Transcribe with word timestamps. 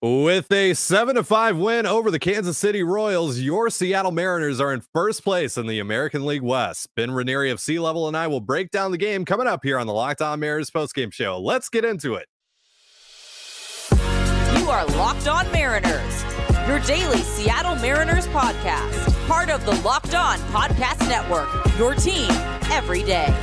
With 0.00 0.52
a 0.52 0.74
7 0.74 1.16
to 1.16 1.24
5 1.24 1.56
win 1.56 1.84
over 1.84 2.12
the 2.12 2.20
Kansas 2.20 2.56
City 2.56 2.84
Royals, 2.84 3.40
your 3.40 3.68
Seattle 3.68 4.12
Mariners 4.12 4.60
are 4.60 4.72
in 4.72 4.80
first 4.94 5.24
place 5.24 5.56
in 5.56 5.66
the 5.66 5.80
American 5.80 6.24
League 6.24 6.42
West. 6.42 6.86
Ben 6.94 7.10
Ranieri 7.10 7.50
of 7.50 7.58
Sea 7.58 7.80
Level 7.80 8.06
and 8.06 8.16
I 8.16 8.28
will 8.28 8.38
break 8.38 8.70
down 8.70 8.92
the 8.92 8.96
game 8.96 9.24
coming 9.24 9.48
up 9.48 9.64
here 9.64 9.76
on 9.76 9.88
the 9.88 9.92
Locked 9.92 10.22
On 10.22 10.38
Mariners 10.38 10.70
postgame 10.70 11.12
show. 11.12 11.40
Let's 11.40 11.68
get 11.68 11.84
into 11.84 12.14
it. 12.14 12.26
You 14.56 14.70
are 14.70 14.86
Locked 14.86 15.26
On 15.26 15.50
Mariners, 15.50 16.24
your 16.68 16.78
daily 16.78 17.18
Seattle 17.22 17.74
Mariners 17.74 18.28
podcast, 18.28 19.26
part 19.26 19.50
of 19.50 19.66
the 19.66 19.74
Locked 19.82 20.14
On 20.14 20.38
Podcast 20.52 21.08
Network, 21.08 21.48
your 21.76 21.96
team 21.96 22.30
every 22.70 23.02
day. 23.02 23.34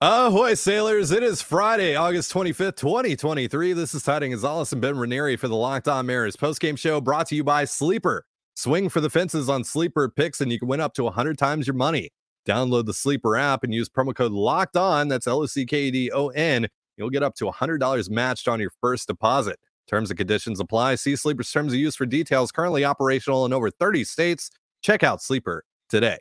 Ahoy, 0.00 0.54
sailors. 0.54 1.10
It 1.10 1.24
is 1.24 1.42
Friday, 1.42 1.96
August 1.96 2.32
25th, 2.32 2.76
2023. 2.76 3.72
This 3.72 3.94
is 3.94 4.04
Ty 4.04 4.20
Gonzalez 4.28 4.72
and 4.72 4.80
Ben 4.80 4.96
Ranieri 4.96 5.34
for 5.34 5.48
the 5.48 5.56
Locked 5.56 5.88
On 5.88 6.06
Mariners 6.06 6.36
postgame 6.36 6.78
show 6.78 7.00
brought 7.00 7.26
to 7.26 7.34
you 7.34 7.42
by 7.42 7.64
Sleeper. 7.64 8.24
Swing 8.54 8.88
for 8.90 9.00
the 9.00 9.10
fences 9.10 9.48
on 9.48 9.64
Sleeper 9.64 10.08
picks 10.08 10.40
and 10.40 10.52
you 10.52 10.60
can 10.60 10.68
win 10.68 10.80
up 10.80 10.94
to 10.94 11.02
100 11.02 11.36
times 11.36 11.66
your 11.66 11.74
money. 11.74 12.10
Download 12.46 12.86
the 12.86 12.94
Sleeper 12.94 13.36
app 13.36 13.64
and 13.64 13.74
use 13.74 13.88
promo 13.88 14.14
code 14.14 14.30
LOCKED 14.30 14.76
ON. 14.76 15.08
That's 15.08 15.26
L 15.26 15.40
O 15.40 15.46
C 15.46 15.66
K 15.66 15.90
D 15.90 16.12
O 16.12 16.28
N. 16.28 16.68
You'll 16.96 17.10
get 17.10 17.24
up 17.24 17.34
to 17.34 17.46
$100 17.46 18.08
matched 18.08 18.46
on 18.46 18.60
your 18.60 18.70
first 18.80 19.08
deposit. 19.08 19.58
Terms 19.88 20.10
and 20.10 20.16
conditions 20.16 20.60
apply. 20.60 20.94
See 20.94 21.16
Sleeper's 21.16 21.50
terms 21.50 21.72
of 21.72 21.78
use 21.80 21.96
for 21.96 22.06
details. 22.06 22.52
Currently 22.52 22.84
operational 22.84 23.44
in 23.46 23.52
over 23.52 23.68
30 23.68 24.04
states. 24.04 24.48
Check 24.80 25.02
out 25.02 25.20
Sleeper 25.20 25.64
today. 25.88 26.18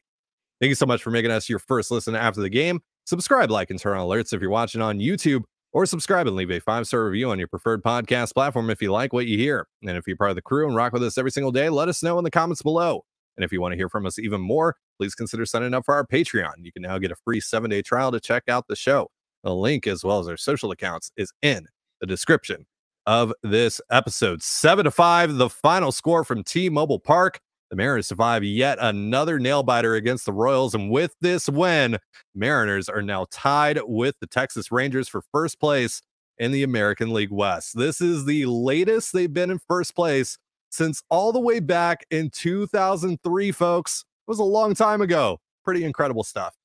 Thank 0.60 0.70
you 0.70 0.76
so 0.76 0.88
much 0.88 1.04
for 1.04 1.12
making 1.12 1.30
us 1.30 1.48
your 1.48 1.60
first 1.60 1.92
listen 1.92 2.16
after 2.16 2.42
the 2.42 2.50
game. 2.50 2.82
Subscribe, 3.08 3.50
like, 3.50 3.70
and 3.70 3.80
turn 3.80 3.98
on 3.98 4.06
alerts 4.06 4.34
if 4.34 4.42
you're 4.42 4.50
watching 4.50 4.82
on 4.82 5.00
YouTube, 5.00 5.44
or 5.72 5.86
subscribe 5.86 6.28
and 6.28 6.36
leave 6.36 6.52
a 6.52 6.60
five 6.60 6.86
star 6.86 7.06
review 7.06 7.32
on 7.32 7.40
your 7.40 7.48
preferred 7.48 7.82
podcast 7.82 8.34
platform 8.34 8.70
if 8.70 8.82
you 8.82 8.92
like 8.92 9.14
what 9.14 9.28
you 9.28 9.38
hear. 9.38 9.66
And 9.82 9.92
if 9.92 10.06
you're 10.08 10.18
part 10.18 10.32
of 10.32 10.36
the 10.36 10.42
crew 10.42 10.68
and 10.68 10.76
rock 10.76 10.92
with 10.92 11.02
us 11.04 11.18
every 11.18 11.32
single 11.32 11.54
day, 11.54 11.70
let 11.70 11.88
us 11.88 12.04
know 12.04 12.18
in 12.18 12.26
the 12.26 12.30
comments 12.32 12.62
below. 12.62 13.06
And 13.38 13.46
if 13.46 13.54
you 13.54 13.62
want 13.62 13.72
to 13.72 13.78
hear 13.78 13.88
from 13.88 14.06
us 14.06 14.20
even 14.20 14.42
more, 14.42 14.76
please 15.00 15.16
consider 15.16 15.46
signing 15.46 15.74
up 15.74 15.86
for 15.86 15.96
our 15.96 16.06
Patreon. 16.06 16.56
You 16.64 16.74
can 16.74 16.82
now 16.82 16.98
get 16.98 17.12
a 17.12 17.16
free 17.24 17.40
seven 17.40 17.70
day 17.70 17.82
trial 17.82 18.12
to 18.12 18.20
check 18.20 18.44
out 18.50 18.68
the 18.68 18.76
show. 18.76 19.08
The 19.46 19.56
link, 19.56 19.88
as 19.88 20.04
well 20.04 20.20
as 20.20 20.28
our 20.28 20.36
social 20.36 20.72
accounts, 20.72 21.10
is 21.16 21.32
in 21.42 21.68
the 22.02 22.08
description 22.08 22.66
of 23.06 23.32
this 23.42 23.80
episode. 23.90 24.44
Seven 24.44 24.84
to 24.84 24.92
five, 24.92 25.36
the 25.36 25.50
final 25.50 25.94
score 25.94 26.26
from 26.26 26.44
T 26.44 26.68
Mobile 26.68 27.00
Park. 27.00 27.40
The 27.70 27.76
Mariners 27.76 28.08
survive 28.08 28.44
yet 28.44 28.78
another 28.80 29.40
nail 29.40 29.62
biter 29.62 29.96
against 29.96 30.26
the 30.26 30.32
Royals. 30.32 30.74
And 30.74 30.90
with 30.90 31.16
this 31.20 31.50
win, 31.50 31.98
Mariners 32.34 32.88
are 32.88 33.02
now 33.02 33.26
tied 33.30 33.80
with 33.84 34.16
the 34.22 34.28
Texas 34.28 34.72
Rangers 34.72 35.10
for 35.10 35.22
first 35.34 35.60
place 35.60 36.02
in 36.38 36.52
the 36.52 36.64
American 36.64 37.14
League 37.14 37.32
West. 37.32 37.78
This 37.78 38.00
is 38.00 38.26
the 38.26 38.46
latest 38.46 39.12
they've 39.12 39.32
been 39.32 39.52
in 39.52 39.60
first 39.68 39.96
place 39.96 40.38
since 40.70 41.04
all 41.10 41.32
the 41.32 41.40
way 41.40 41.60
back 41.60 42.06
in 42.10 42.30
2003, 42.30 43.52
folks. 43.52 44.06
It 44.28 44.32
was 44.32 44.40
a 44.40 44.44
long 44.44 44.74
time 44.74 45.02
ago. 45.02 45.40
Pretty 45.66 45.84
incredible 45.84 46.24
stuff. 46.24 46.56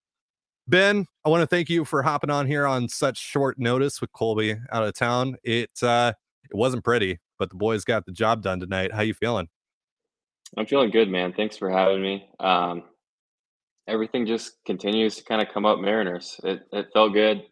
Ben, 0.68 1.06
I 1.24 1.28
want 1.28 1.42
to 1.42 1.46
thank 1.46 1.68
you 1.68 1.84
for 1.84 2.02
hopping 2.02 2.30
on 2.30 2.46
here 2.46 2.66
on 2.66 2.88
such 2.88 3.18
short 3.18 3.58
notice 3.58 4.00
with 4.00 4.12
Colby 4.12 4.56
out 4.70 4.84
of 4.84 4.94
town. 4.94 5.36
It 5.42 5.70
uh 5.82 6.12
it 6.44 6.56
wasn't 6.56 6.84
pretty, 6.84 7.18
but 7.38 7.50
the 7.50 7.56
boys 7.56 7.84
got 7.84 8.06
the 8.06 8.12
job 8.12 8.42
done 8.42 8.60
tonight. 8.60 8.92
How 8.92 9.02
you 9.02 9.14
feeling? 9.14 9.48
I'm 10.56 10.66
feeling 10.66 10.90
good, 10.90 11.08
man. 11.08 11.32
Thanks 11.32 11.56
for 11.56 11.70
having 11.70 12.02
me. 12.02 12.28
Um, 12.38 12.82
everything 13.88 14.26
just 14.26 14.52
continues 14.66 15.16
to 15.16 15.24
kind 15.24 15.40
of 15.40 15.52
come 15.52 15.64
up 15.64 15.78
Mariners. 15.78 16.38
It, 16.44 16.62
it 16.72 16.88
felt 16.92 17.12
good. 17.12 17.42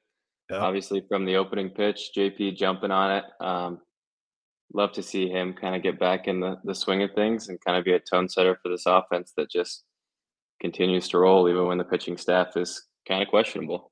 Yeah. 0.51 0.59
Obviously, 0.59 1.05
from 1.09 1.25
the 1.25 1.37
opening 1.37 1.70
pitch, 1.70 2.11
JP 2.17 2.57
jumping 2.57 2.91
on 2.91 3.17
it. 3.19 3.25
Um, 3.41 3.79
love 4.75 4.92
to 4.92 5.03
see 5.03 5.29
him 5.29 5.55
kind 5.55 5.75
of 5.75 5.83
get 5.83 5.98
back 5.98 6.29
in 6.29 6.41
the, 6.41 6.57
the 6.65 6.75
swing 6.75 7.03
of 7.03 7.11
things 7.15 7.48
and 7.48 7.59
kind 7.65 7.79
of 7.79 7.84
be 7.84 7.92
a 7.92 8.01
tone 8.01 8.29
setter 8.29 8.59
for 8.62 8.69
this 8.69 8.84
offense 8.87 9.33
that 9.37 9.51
just 9.51 9.85
continues 10.61 11.09
to 11.09 11.19
roll, 11.19 11.48
even 11.48 11.67
when 11.67 11.79
the 11.79 11.85
pitching 11.85 12.17
staff 12.17 12.57
is 12.57 12.86
kind 13.08 13.23
of 13.23 13.29
questionable. 13.29 13.91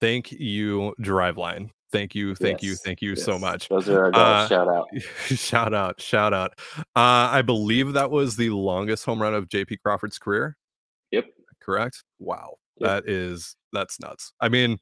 Thank 0.00 0.32
you, 0.32 0.94
Driveline. 1.00 1.70
Thank 1.92 2.14
you, 2.14 2.34
thank 2.34 2.62
yes, 2.62 2.70
you, 2.70 2.76
thank 2.76 3.00
you 3.00 3.10
yes. 3.10 3.24
so 3.24 3.38
much. 3.38 3.68
Those 3.68 3.88
are 3.88 4.04
our 4.04 4.10
guys. 4.10 4.46
Uh, 4.46 4.48
shout 4.48 4.68
out, 4.68 4.88
shout 5.26 5.74
out, 5.74 6.00
shout 6.00 6.34
out. 6.34 6.52
Uh, 6.78 7.30
I 7.30 7.42
believe 7.42 7.92
that 7.92 8.10
was 8.10 8.36
the 8.36 8.50
longest 8.50 9.04
home 9.04 9.22
run 9.22 9.34
of 9.34 9.48
JP 9.48 9.78
Crawford's 9.84 10.18
career. 10.18 10.56
Yep, 11.12 11.26
correct. 11.62 12.02
Wow, 12.18 12.56
yep. 12.78 13.04
that 13.04 13.10
is 13.10 13.56
that's 13.72 14.00
nuts. 14.00 14.32
I 14.40 14.48
mean, 14.48 14.78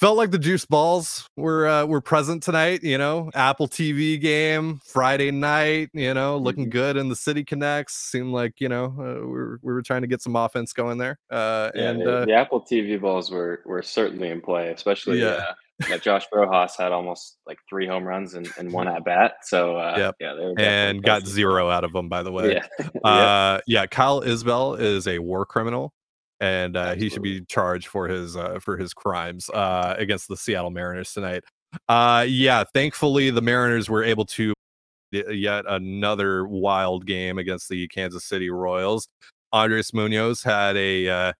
felt 0.00 0.16
like 0.16 0.30
the 0.30 0.38
juice 0.38 0.64
balls 0.64 1.28
were 1.36 1.68
uh, 1.68 1.84
were 1.84 2.00
present 2.00 2.42
tonight. 2.42 2.82
You 2.82 2.98
know, 2.98 3.30
Apple 3.34 3.68
TV 3.68 4.20
game 4.20 4.80
Friday 4.84 5.30
night. 5.30 5.90
You 5.92 6.14
know, 6.14 6.38
looking 6.38 6.64
mm-hmm. 6.64 6.70
good 6.70 6.96
in 6.96 7.08
the 7.08 7.16
City 7.16 7.44
Connects. 7.44 7.94
Seemed 7.94 8.32
like 8.32 8.54
you 8.58 8.68
know 8.68 8.86
uh, 8.98 9.26
we 9.26 9.32
were 9.32 9.60
we 9.62 9.72
were 9.72 9.82
trying 9.82 10.02
to 10.02 10.08
get 10.08 10.22
some 10.22 10.34
offense 10.34 10.72
going 10.72 10.98
there. 10.98 11.18
Uh, 11.30 11.70
yeah, 11.74 11.90
and 11.90 12.00
the, 12.00 12.16
uh 12.16 12.24
the, 12.24 12.32
Apple 12.32 12.62
TV 12.62 13.00
balls 13.00 13.30
were 13.30 13.62
were 13.66 13.82
certainly 13.82 14.30
in 14.30 14.40
play, 14.40 14.70
especially 14.70 15.20
yeah. 15.20 15.28
Uh, 15.28 15.54
that 15.88 16.02
Josh 16.02 16.26
Rojas 16.30 16.76
had 16.76 16.92
almost 16.92 17.38
like 17.46 17.58
three 17.68 17.86
home 17.86 18.04
runs 18.04 18.34
and, 18.34 18.46
and 18.58 18.70
one 18.70 18.86
at 18.86 19.02
bat. 19.02 19.32
So 19.42 19.76
uh, 19.76 19.94
yep. 19.96 20.14
yeah, 20.20 20.52
and 20.58 21.02
got 21.02 21.26
zero 21.26 21.70
out 21.70 21.84
of 21.84 21.92
them. 21.92 22.08
By 22.08 22.22
the 22.22 22.32
way, 22.32 22.60
yeah, 22.78 22.88
uh, 23.04 23.60
yeah. 23.66 23.86
Kyle 23.86 24.20
Isbel 24.20 24.78
is 24.78 25.06
a 25.08 25.18
war 25.20 25.46
criminal, 25.46 25.94
and 26.40 26.76
uh, 26.76 26.94
he 26.94 27.08
should 27.08 27.22
be 27.22 27.42
charged 27.42 27.88
for 27.88 28.08
his 28.08 28.36
uh, 28.36 28.58
for 28.60 28.76
his 28.76 28.94
crimes 28.94 29.50
uh, 29.50 29.94
against 29.98 30.28
the 30.28 30.36
Seattle 30.36 30.70
Mariners 30.70 31.12
tonight. 31.12 31.44
Uh, 31.88 32.24
yeah, 32.28 32.64
thankfully 32.74 33.30
the 33.30 33.42
Mariners 33.42 33.88
were 33.88 34.02
able 34.02 34.24
to 34.24 34.52
yet 35.12 35.64
another 35.68 36.46
wild 36.46 37.06
game 37.06 37.38
against 37.38 37.68
the 37.68 37.86
Kansas 37.88 38.24
City 38.24 38.50
Royals. 38.50 39.08
Andres 39.52 39.92
Munoz 39.92 40.42
had 40.42 40.76
a 40.76 41.08
uh, 41.08 41.32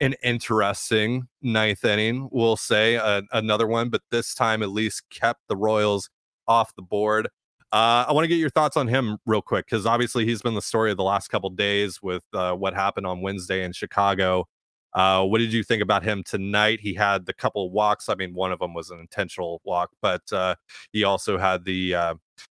an 0.00 0.14
interesting 0.22 1.26
ninth 1.42 1.84
inning, 1.84 2.28
we'll 2.30 2.56
say 2.56 2.96
uh, 2.96 3.22
another 3.32 3.66
one, 3.66 3.88
but 3.88 4.02
this 4.10 4.34
time 4.34 4.62
at 4.62 4.70
least 4.70 5.02
kept 5.10 5.40
the 5.48 5.56
Royals 5.56 6.10
off 6.46 6.74
the 6.76 6.82
board. 6.82 7.28
Uh, 7.72 8.06
I 8.08 8.12
want 8.12 8.24
to 8.24 8.28
get 8.28 8.36
your 8.36 8.50
thoughts 8.50 8.76
on 8.76 8.86
him 8.86 9.18
real 9.26 9.42
quick 9.42 9.66
because 9.66 9.86
obviously 9.86 10.24
he's 10.24 10.40
been 10.40 10.54
the 10.54 10.62
story 10.62 10.90
of 10.90 10.96
the 10.96 11.02
last 11.02 11.28
couple 11.28 11.50
days 11.50 12.00
with 12.00 12.22
uh, 12.32 12.52
what 12.52 12.74
happened 12.74 13.06
on 13.06 13.22
Wednesday 13.22 13.64
in 13.64 13.72
Chicago. 13.72 14.46
Uh, 14.94 15.24
what 15.24 15.38
did 15.38 15.52
you 15.52 15.62
think 15.62 15.82
about 15.82 16.02
him 16.02 16.22
tonight? 16.24 16.80
He 16.80 16.94
had 16.94 17.26
the 17.26 17.34
couple 17.34 17.70
walks. 17.70 18.08
I 18.08 18.14
mean, 18.14 18.34
one 18.34 18.52
of 18.52 18.60
them 18.60 18.72
was 18.72 18.90
an 18.90 19.00
intentional 19.00 19.60
walk, 19.64 19.90
but 20.00 20.22
uh, 20.32 20.54
he 20.92 21.04
also 21.04 21.38
had 21.38 21.64
the 21.64 21.94
uh, 21.94 22.14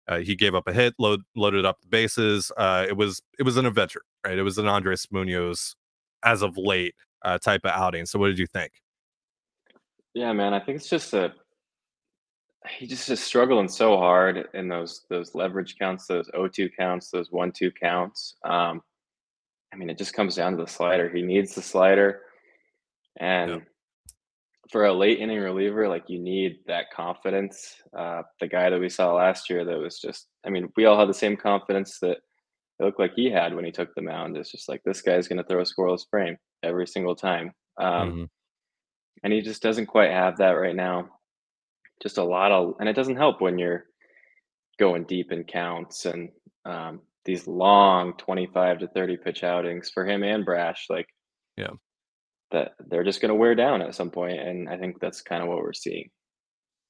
uh, 0.08 0.18
he 0.18 0.36
gave 0.36 0.54
up 0.54 0.68
a 0.68 0.72
hit, 0.72 0.94
load, 0.98 1.22
loaded 1.34 1.64
up 1.64 1.80
the 1.80 1.88
bases. 1.88 2.52
it 2.58 2.96
was 2.96 3.22
it 3.38 3.44
was 3.44 3.56
an 3.56 3.64
adventure, 3.64 4.02
right? 4.24 4.36
It 4.36 4.42
was 4.42 4.58
an 4.58 4.66
Andres 4.66 5.06
Munoz 5.10 5.76
as 6.24 6.42
of 6.42 6.58
late 6.58 6.94
type 7.42 7.62
of 7.64 7.70
outing. 7.70 8.06
So, 8.06 8.18
what 8.18 8.26
did 8.26 8.38
you 8.38 8.46
think? 8.46 8.72
Yeah, 10.14 10.32
man, 10.32 10.52
I 10.52 10.60
think 10.60 10.76
it's 10.76 10.88
just 10.88 11.14
a 11.14 11.32
he 12.68 12.86
just 12.86 13.08
is 13.10 13.20
struggling 13.20 13.68
so 13.68 13.96
hard 13.96 14.48
in 14.54 14.68
those 14.68 15.04
those 15.08 15.34
leverage 15.34 15.76
counts, 15.78 16.06
those 16.06 16.30
O2 16.30 16.70
counts, 16.78 17.10
those 17.10 17.30
one 17.30 17.52
two 17.52 17.70
counts. 17.70 18.36
Um, 18.44 18.82
I 19.72 19.76
mean, 19.76 19.90
it 19.90 19.98
just 19.98 20.14
comes 20.14 20.36
down 20.36 20.56
to 20.56 20.62
the 20.62 20.70
slider. 20.70 21.08
He 21.08 21.22
needs 21.22 21.54
the 21.54 21.62
slider, 21.62 22.22
and 23.18 23.50
yeah. 23.50 23.58
for 24.70 24.86
a 24.86 24.92
late 24.92 25.18
inning 25.18 25.40
reliever, 25.40 25.88
like 25.88 26.08
you 26.08 26.18
need 26.18 26.60
that 26.66 26.90
confidence. 26.90 27.76
Uh, 27.96 28.22
the 28.40 28.48
guy 28.48 28.70
that 28.70 28.80
we 28.80 28.88
saw 28.88 29.12
last 29.12 29.50
year, 29.50 29.64
that 29.64 29.78
was 29.78 29.98
just, 29.98 30.28
I 30.44 30.50
mean, 30.50 30.68
we 30.76 30.86
all 30.86 30.98
had 30.98 31.08
the 31.08 31.14
same 31.14 31.36
confidence 31.36 31.98
that 32.00 32.18
it 32.78 32.84
looked 32.84 33.00
like 33.00 33.12
he 33.14 33.30
had 33.30 33.54
when 33.54 33.64
he 33.64 33.72
took 33.72 33.94
the 33.94 34.02
mound. 34.02 34.36
It's 34.36 34.50
just 34.50 34.68
like 34.68 34.82
this 34.84 35.02
guy's 35.02 35.28
going 35.28 35.38
to 35.38 35.44
throw 35.44 35.60
a 35.60 35.64
scoreless 35.64 36.04
frame 36.08 36.36
every 36.62 36.86
single 36.86 37.16
time. 37.16 37.52
Um, 37.78 38.10
mm-hmm. 38.10 38.24
And 39.24 39.32
he 39.32 39.40
just 39.40 39.62
doesn't 39.62 39.86
quite 39.86 40.10
have 40.10 40.38
that 40.38 40.50
right 40.50 40.76
now. 40.76 41.08
Just 42.02 42.18
a 42.18 42.24
lot 42.24 42.52
of, 42.52 42.74
and 42.78 42.88
it 42.88 42.94
doesn't 42.94 43.16
help 43.16 43.40
when 43.40 43.58
you're 43.58 43.84
going 44.78 45.04
deep 45.04 45.32
in 45.32 45.44
counts 45.44 46.04
and 46.04 46.28
um, 46.64 47.00
these 47.24 47.46
long 47.46 48.14
25 48.18 48.80
to 48.80 48.88
30 48.88 49.16
pitch 49.16 49.44
outings 49.44 49.90
for 49.90 50.06
him 50.06 50.22
and 50.22 50.44
Brash. 50.44 50.86
Like, 50.90 51.08
yeah, 51.56 51.70
that 52.50 52.72
they're 52.88 53.04
just 53.04 53.20
going 53.20 53.30
to 53.30 53.34
wear 53.34 53.54
down 53.54 53.82
at 53.82 53.94
some 53.94 54.10
point, 54.10 54.38
And 54.38 54.68
I 54.68 54.76
think 54.76 55.00
that's 55.00 55.22
kind 55.22 55.42
of 55.42 55.48
what 55.48 55.58
we're 55.58 55.72
seeing. 55.72 56.10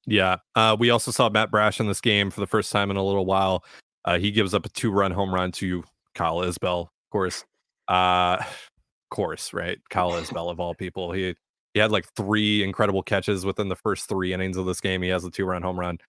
Yeah. 0.05 0.37
Uh, 0.55 0.75
we 0.79 0.89
also 0.89 1.11
saw 1.11 1.29
Matt 1.29 1.51
Brash 1.51 1.79
in 1.79 1.87
this 1.87 2.01
game 2.01 2.29
for 2.29 2.39
the 2.39 2.47
first 2.47 2.71
time 2.71 2.91
in 2.91 2.97
a 2.97 3.03
little 3.03 3.25
while. 3.25 3.63
Uh, 4.05 4.19
he 4.19 4.31
gives 4.31 4.53
up 4.53 4.65
a 4.65 4.69
two 4.69 4.91
run 4.91 5.11
home 5.11 5.33
run 5.33 5.51
to 5.53 5.83
Kyle 6.15 6.41
Isbel, 6.41 6.81
of 6.81 7.11
course. 7.11 7.43
Uh, 7.87 8.41
course, 9.11 9.53
right? 9.53 9.79
Kyle 9.89 10.11
Isbel 10.11 10.49
of 10.49 10.59
all 10.59 10.75
people. 10.75 11.11
He 11.11 11.35
he 11.77 11.81
had 11.81 11.91
like 11.91 12.07
three 12.15 12.63
incredible 12.63 13.03
catches 13.03 13.45
within 13.45 13.69
the 13.69 13.75
first 13.75 14.09
three 14.09 14.33
innings 14.33 14.57
of 14.57 14.65
this 14.65 14.81
game. 14.81 15.03
He 15.03 15.09
has 15.09 15.23
a 15.23 15.29
two 15.29 15.45
run 15.45 15.61
home 15.61 15.79
run. 15.79 15.99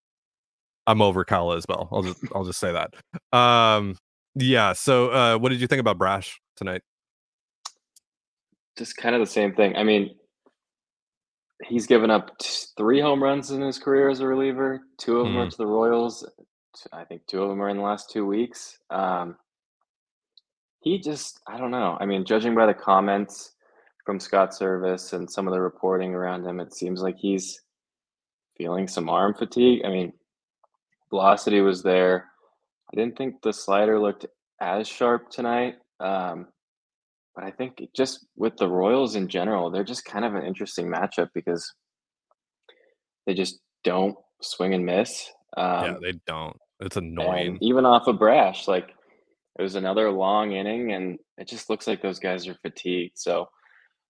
I'm 0.86 1.02
over 1.02 1.26
Kyle 1.26 1.48
Isbel. 1.48 1.88
I'll 1.92 2.02
just 2.02 2.18
I'll 2.34 2.44
just 2.44 2.58
say 2.58 2.72
that. 2.72 2.94
Um, 3.38 3.94
yeah. 4.34 4.72
So, 4.72 5.10
uh, 5.10 5.36
what 5.36 5.50
did 5.50 5.60
you 5.60 5.66
think 5.66 5.80
about 5.80 5.98
Brash 5.98 6.40
tonight? 6.56 6.80
Just 8.78 8.96
kind 8.96 9.14
of 9.14 9.20
the 9.20 9.26
same 9.26 9.52
thing. 9.54 9.76
I 9.76 9.84
mean, 9.84 10.14
he's 11.66 11.86
given 11.86 12.10
up 12.10 12.40
three 12.78 13.02
home 13.02 13.22
runs 13.22 13.50
in 13.50 13.60
his 13.60 13.78
career 13.78 14.08
as 14.08 14.20
a 14.20 14.26
reliever. 14.26 14.80
Two 14.96 15.18
of 15.18 15.26
them 15.26 15.34
mm. 15.34 15.46
are 15.46 15.50
to 15.50 15.56
the 15.58 15.66
Royals. 15.66 16.26
I 16.94 17.04
think 17.04 17.26
two 17.26 17.42
of 17.42 17.50
them 17.50 17.60
are 17.60 17.68
in 17.68 17.76
the 17.76 17.82
last 17.82 18.08
two 18.08 18.24
weeks. 18.24 18.78
Um, 18.88 19.36
he 20.80 20.98
just, 20.98 21.40
I 21.46 21.58
don't 21.58 21.72
know. 21.72 21.98
I 22.00 22.06
mean, 22.06 22.24
judging 22.24 22.54
by 22.54 22.64
the 22.64 22.72
comments 22.72 23.52
from 24.08 24.18
Scott 24.18 24.52
Servais 24.52 25.12
and 25.12 25.30
some 25.30 25.46
of 25.46 25.52
the 25.52 25.60
reporting 25.60 26.14
around 26.14 26.46
him, 26.46 26.60
it 26.60 26.72
seems 26.72 27.02
like 27.02 27.18
he's 27.18 27.60
feeling 28.56 28.88
some 28.88 29.10
arm 29.10 29.34
fatigue. 29.34 29.82
I 29.84 29.90
mean, 29.90 30.14
velocity 31.10 31.60
was 31.60 31.82
there. 31.82 32.24
I 32.90 32.96
didn't 32.96 33.18
think 33.18 33.42
the 33.42 33.52
slider 33.52 34.00
looked 34.00 34.24
as 34.62 34.88
sharp 34.88 35.28
tonight. 35.28 35.74
Um, 36.00 36.46
but 37.34 37.44
I 37.44 37.50
think 37.50 37.82
just 37.94 38.24
with 38.34 38.56
the 38.56 38.66
Royals 38.66 39.14
in 39.14 39.28
general, 39.28 39.70
they're 39.70 39.84
just 39.84 40.06
kind 40.06 40.24
of 40.24 40.34
an 40.34 40.46
interesting 40.46 40.86
matchup 40.86 41.28
because 41.34 41.70
they 43.26 43.34
just 43.34 43.60
don't 43.84 44.16
swing 44.40 44.72
and 44.72 44.86
miss. 44.86 45.30
Um, 45.54 45.84
yeah, 45.84 45.94
they 46.00 46.18
don't. 46.26 46.56
It's 46.80 46.96
annoying. 46.96 47.58
even 47.60 47.84
off 47.84 48.06
of 48.06 48.18
Brash, 48.18 48.68
like 48.68 48.88
it 49.58 49.62
was 49.62 49.74
another 49.74 50.10
long 50.10 50.52
inning, 50.52 50.92
and 50.92 51.18
it 51.36 51.46
just 51.46 51.68
looks 51.68 51.86
like 51.86 52.00
those 52.00 52.18
guys 52.18 52.48
are 52.48 52.56
fatigued. 52.62 53.18
So, 53.18 53.50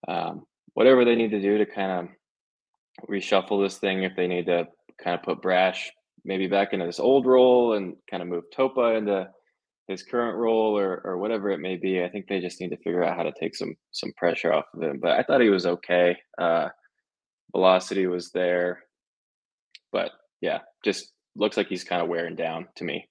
um, 0.07 0.45
whatever 0.75 1.05
they 1.05 1.17
need 1.17 1.31
to 1.33 1.41
do 1.41 1.59
to 1.59 1.67
kind 1.67 1.93
of 1.93 3.09
reshuffle 3.09 3.63
this 3.63 3.79
thing, 3.79 4.03
if 4.03 4.15
they 4.17 4.27
need 4.27 4.47
to 4.47 4.67
kind 5.03 5.19
of 5.19 5.23
put 5.23 5.43
Brash 5.43 5.91
maybe 6.25 6.47
back 6.47 6.73
into 6.73 6.87
this 6.87 7.01
old 7.01 7.27
role 7.27 7.75
and 7.75 7.97
kind 8.11 8.23
of 8.23 8.29
move 8.29 8.45
Topa 8.57 8.99
into 8.99 9.29
his 9.89 10.03
current 10.03 10.37
role 10.37 10.79
or 10.79 11.01
or 11.05 11.19
whatever 11.19 11.51
it 11.51 11.59
may 11.59 11.77
be, 11.77 12.03
I 12.03 12.09
think 12.09 12.27
they 12.29 12.41
just 12.41 12.61
need 12.61 12.71
to 12.71 12.77
figure 12.77 13.03
out 13.03 13.17
how 13.17 13.23
to 13.23 13.33
take 13.39 13.57
some 13.57 13.75
some 13.91 14.13
pressure 14.17 14.53
off 14.53 14.67
of 14.75 14.83
him. 14.83 15.01
But 15.01 15.13
I 15.13 15.23
thought 15.23 15.41
he 15.41 15.49
was 15.49 15.67
okay. 15.67 16.17
Uh, 16.39 16.69
velocity 17.53 18.07
was 18.07 18.31
there, 18.31 18.85
but 19.91 20.13
yeah, 20.41 20.59
just 20.85 21.13
looks 21.35 21.57
like 21.57 21.69
he's 21.69 21.85
kind 21.85 22.03
of 22.03 22.09
wearing 22.09 22.37
down 22.37 22.69
to 22.77 22.85
me. 22.85 23.09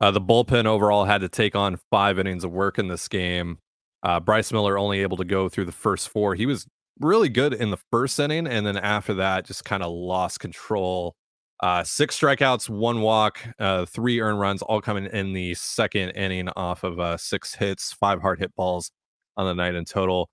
Uh, 0.00 0.10
the 0.10 0.20
bullpen 0.20 0.66
overall 0.66 1.04
had 1.04 1.20
to 1.20 1.28
take 1.28 1.54
on 1.54 1.78
five 1.90 2.18
innings 2.18 2.44
of 2.44 2.50
work 2.50 2.78
in 2.78 2.88
this 2.88 3.08
game. 3.08 3.58
Uh, 4.04 4.20
Bryce 4.20 4.52
Miller 4.52 4.78
only 4.78 5.00
able 5.00 5.16
to 5.16 5.24
go 5.24 5.48
through 5.48 5.64
the 5.64 5.72
first 5.72 6.10
four. 6.10 6.34
He 6.34 6.46
was 6.46 6.66
really 7.00 7.28
good 7.28 7.54
in 7.54 7.70
the 7.70 7.78
first 7.90 8.20
inning, 8.20 8.46
and 8.46 8.66
then 8.66 8.76
after 8.76 9.14
that, 9.14 9.46
just 9.46 9.64
kind 9.64 9.82
of 9.82 9.90
lost 9.90 10.40
control. 10.40 11.16
Uh, 11.60 11.82
six 11.82 12.18
strikeouts, 12.18 12.68
one 12.68 13.00
walk, 13.00 13.40
uh, 13.58 13.86
three 13.86 14.20
earned 14.20 14.38
runs, 14.38 14.60
all 14.60 14.80
coming 14.80 15.06
in 15.06 15.32
the 15.32 15.54
second 15.54 16.10
inning 16.10 16.48
off 16.56 16.84
of 16.84 17.00
uh, 17.00 17.16
six 17.16 17.54
hits, 17.54 17.92
five 17.92 18.20
hard 18.20 18.38
hit 18.38 18.54
balls 18.54 18.90
on 19.36 19.46
the 19.46 19.54
night 19.54 19.74
in 19.74 19.84
total. 19.84 20.28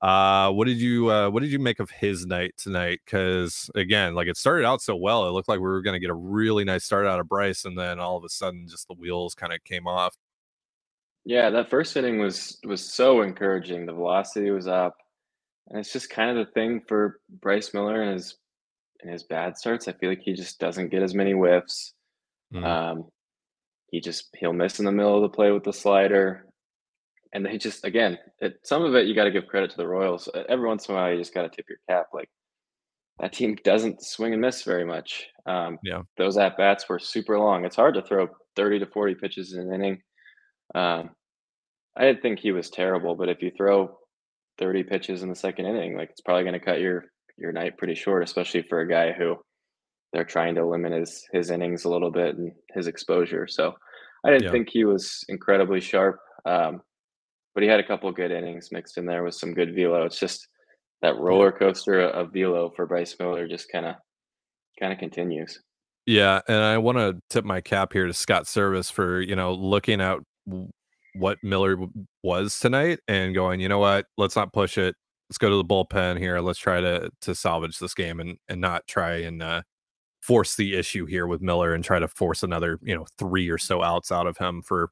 Uh, 0.00 0.50
what 0.50 0.66
did 0.66 0.78
you 0.78 1.10
uh, 1.10 1.28
what 1.28 1.42
did 1.42 1.52
you 1.52 1.58
make 1.58 1.78
of 1.78 1.90
his 1.90 2.24
night 2.24 2.54
tonight? 2.56 3.00
Because 3.04 3.70
again, 3.74 4.14
like 4.14 4.28
it 4.28 4.38
started 4.38 4.64
out 4.64 4.80
so 4.80 4.96
well, 4.96 5.28
it 5.28 5.32
looked 5.32 5.48
like 5.48 5.58
we 5.58 5.64
were 5.64 5.82
going 5.82 5.94
to 5.94 6.00
get 6.00 6.08
a 6.08 6.14
really 6.14 6.64
nice 6.64 6.84
start 6.84 7.06
out 7.06 7.20
of 7.20 7.28
Bryce, 7.28 7.66
and 7.66 7.78
then 7.78 8.00
all 8.00 8.16
of 8.16 8.24
a 8.24 8.30
sudden, 8.30 8.66
just 8.66 8.88
the 8.88 8.94
wheels 8.94 9.34
kind 9.34 9.52
of 9.52 9.62
came 9.64 9.86
off. 9.86 10.16
Yeah, 11.24 11.50
that 11.50 11.70
first 11.70 11.96
inning 11.96 12.18
was 12.18 12.58
was 12.64 12.82
so 12.82 13.22
encouraging. 13.22 13.86
The 13.86 13.92
velocity 13.92 14.50
was 14.50 14.66
up, 14.66 14.96
and 15.68 15.78
it's 15.78 15.92
just 15.92 16.10
kind 16.10 16.30
of 16.30 16.46
the 16.46 16.52
thing 16.52 16.80
for 16.88 17.20
Bryce 17.40 17.74
Miller 17.74 18.02
and 18.02 18.14
his 18.14 18.36
and 19.02 19.12
his 19.12 19.24
bad 19.24 19.56
starts. 19.56 19.88
I 19.88 19.92
feel 19.92 20.08
like 20.10 20.22
he 20.22 20.34
just 20.34 20.58
doesn't 20.58 20.90
get 20.90 21.02
as 21.02 21.14
many 21.14 21.32
whiffs. 21.32 21.94
Mm. 22.54 22.64
Um, 22.64 23.04
he 23.90 24.00
just 24.00 24.28
he'll 24.38 24.52
miss 24.52 24.78
in 24.78 24.84
the 24.84 24.92
middle 24.92 25.16
of 25.16 25.22
the 25.22 25.34
play 25.34 25.50
with 25.50 25.64
the 25.64 25.72
slider 25.72 26.46
and 27.32 27.44
they 27.44 27.58
just 27.58 27.84
again, 27.84 28.18
it, 28.40 28.58
some 28.64 28.82
of 28.82 28.94
it 28.94 29.06
you 29.06 29.14
got 29.14 29.24
to 29.24 29.30
give 29.30 29.46
credit 29.46 29.70
to 29.70 29.76
the 29.76 29.86
Royals. 29.86 30.28
Every 30.48 30.66
once 30.66 30.88
in 30.88 30.94
a 30.94 30.98
while, 30.98 31.10
you 31.10 31.18
just 31.18 31.34
got 31.34 31.42
to 31.42 31.48
tip 31.48 31.66
your 31.68 31.78
cap. 31.88 32.06
Like 32.12 32.28
that 33.20 33.32
team 33.32 33.56
doesn't 33.64 34.04
swing 34.04 34.32
and 34.32 34.42
miss 34.42 34.62
very 34.62 34.84
much. 34.84 35.26
Um, 35.46 35.78
yeah, 35.84 36.02
those 36.16 36.36
at 36.36 36.56
bats 36.56 36.88
were 36.88 36.98
super 36.98 37.38
long. 37.38 37.64
It's 37.64 37.76
hard 37.76 37.94
to 37.94 38.02
throw 38.02 38.28
thirty 38.56 38.78
to 38.78 38.86
forty 38.86 39.14
pitches 39.14 39.52
in 39.52 39.60
an 39.60 39.74
inning. 39.74 40.02
Um, 40.74 41.10
I 41.96 42.04
didn't 42.04 42.22
think 42.22 42.38
he 42.38 42.52
was 42.52 42.70
terrible, 42.70 43.14
but 43.14 43.28
if 43.28 43.42
you 43.42 43.50
throw 43.56 43.98
thirty 44.58 44.82
pitches 44.82 45.22
in 45.22 45.28
the 45.28 45.34
second 45.34 45.66
inning, 45.66 45.96
like 45.96 46.10
it's 46.10 46.20
probably 46.20 46.44
going 46.44 46.58
to 46.58 46.64
cut 46.64 46.80
your 46.80 47.04
your 47.36 47.52
night 47.52 47.78
pretty 47.78 47.94
short, 47.94 48.22
especially 48.22 48.62
for 48.62 48.80
a 48.80 48.88
guy 48.88 49.12
who 49.12 49.36
they're 50.12 50.24
trying 50.24 50.54
to 50.56 50.66
limit 50.66 50.92
his 50.92 51.26
his 51.32 51.50
innings 51.50 51.84
a 51.84 51.90
little 51.90 52.10
bit 52.10 52.36
and 52.36 52.52
his 52.74 52.86
exposure. 52.86 53.46
So 53.48 53.74
I 54.24 54.30
didn't 54.30 54.44
yeah. 54.44 54.50
think 54.50 54.68
he 54.70 54.84
was 54.84 55.24
incredibly 55.28 55.80
sharp. 55.80 56.18
Um, 56.44 56.82
but 57.54 57.62
he 57.62 57.68
had 57.68 57.80
a 57.80 57.86
couple 57.86 58.10
good 58.12 58.30
innings 58.30 58.68
mixed 58.70 58.96
in 58.96 59.06
there 59.06 59.24
with 59.24 59.34
some 59.34 59.54
good 59.54 59.74
velo. 59.74 60.04
It's 60.04 60.20
just 60.20 60.46
that 61.02 61.18
roller 61.18 61.50
coaster 61.50 62.00
of 62.00 62.32
velo 62.32 62.70
for 62.76 62.86
Bryce 62.86 63.16
Miller 63.18 63.48
just 63.48 63.70
kind 63.72 63.86
of 63.86 63.96
kind 64.78 64.92
of 64.92 64.98
continues. 64.98 65.58
Yeah, 66.06 66.40
and 66.48 66.58
I 66.58 66.78
want 66.78 66.98
to 66.98 67.18
tip 67.28 67.44
my 67.44 67.60
cap 67.60 67.92
here 67.92 68.06
to 68.06 68.12
Scott 68.12 68.44
Servais 68.44 68.90
for 68.90 69.20
you 69.20 69.36
know 69.36 69.52
looking 69.52 70.00
at 70.00 70.18
what 71.14 71.38
Miller 71.42 71.76
was 72.22 72.58
tonight 72.58 73.00
and 73.08 73.34
going, 73.34 73.60
you 73.60 73.68
know 73.68 73.78
what, 73.78 74.06
let's 74.16 74.36
not 74.36 74.52
push 74.52 74.78
it. 74.78 74.94
Let's 75.28 75.38
go 75.38 75.50
to 75.50 75.56
the 75.56 75.64
bullpen 75.64 76.18
here. 76.18 76.40
Let's 76.40 76.58
try 76.58 76.80
to 76.80 77.10
to 77.22 77.34
salvage 77.34 77.78
this 77.78 77.94
game 77.94 78.20
and 78.20 78.36
and 78.48 78.60
not 78.60 78.86
try 78.86 79.16
and 79.16 79.42
uh, 79.42 79.62
force 80.22 80.56
the 80.56 80.74
issue 80.74 81.06
here 81.06 81.26
with 81.26 81.40
Miller 81.40 81.72
and 81.72 81.84
try 81.84 81.98
to 81.98 82.08
force 82.08 82.42
another 82.42 82.78
you 82.82 82.96
know 82.96 83.06
three 83.18 83.48
or 83.48 83.58
so 83.58 83.82
outs 83.82 84.10
out 84.10 84.26
of 84.26 84.38
him 84.38 84.62
for 84.62 84.90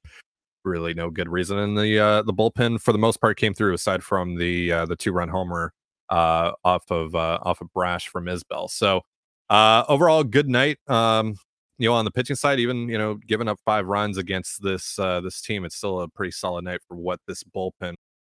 really 0.65 0.95
no 0.95 1.11
good 1.11 1.29
reason. 1.29 1.59
And 1.59 1.77
the 1.77 1.99
uh, 1.99 2.23
the 2.23 2.33
bullpen 2.33 2.81
for 2.81 2.93
the 2.93 2.99
most 2.99 3.21
part 3.21 3.37
came 3.37 3.55
through, 3.55 3.75
aside 3.75 4.05
from 4.05 4.37
the 4.37 4.73
uh, 4.73 4.87
the 4.87 4.97
two 4.97 5.13
run 5.13 5.29
homer 5.29 5.73
uh, 6.09 6.53
off 6.65 6.91
of 6.91 7.15
uh, 7.15 7.39
off 7.43 7.61
of 7.61 7.73
Brash 7.73 8.09
from 8.09 8.27
Isbel. 8.27 8.71
So 8.71 9.03
uh, 9.51 9.85
overall, 9.89 10.25
good 10.25 10.49
night. 10.49 10.79
Um, 10.87 11.37
you 11.79 11.89
know, 11.89 11.95
on 11.95 12.05
the 12.05 12.11
pitching 12.11 12.37
side, 12.37 12.61
even 12.61 12.89
you 12.89 12.99
know, 12.99 13.15
giving 13.15 13.49
up 13.49 13.59
five 13.65 13.87
runs 13.87 14.19
against 14.19 14.63
this 14.63 14.99
uh, 14.99 15.21
this 15.21 15.41
team, 15.41 15.65
it's 15.65 15.77
still 15.77 16.01
a 16.01 16.09
pretty 16.09 16.33
solid 16.33 16.65
night 16.65 16.81
for 16.87 16.97
what 16.97 17.21
this 17.27 17.43
bullpen 17.45 17.95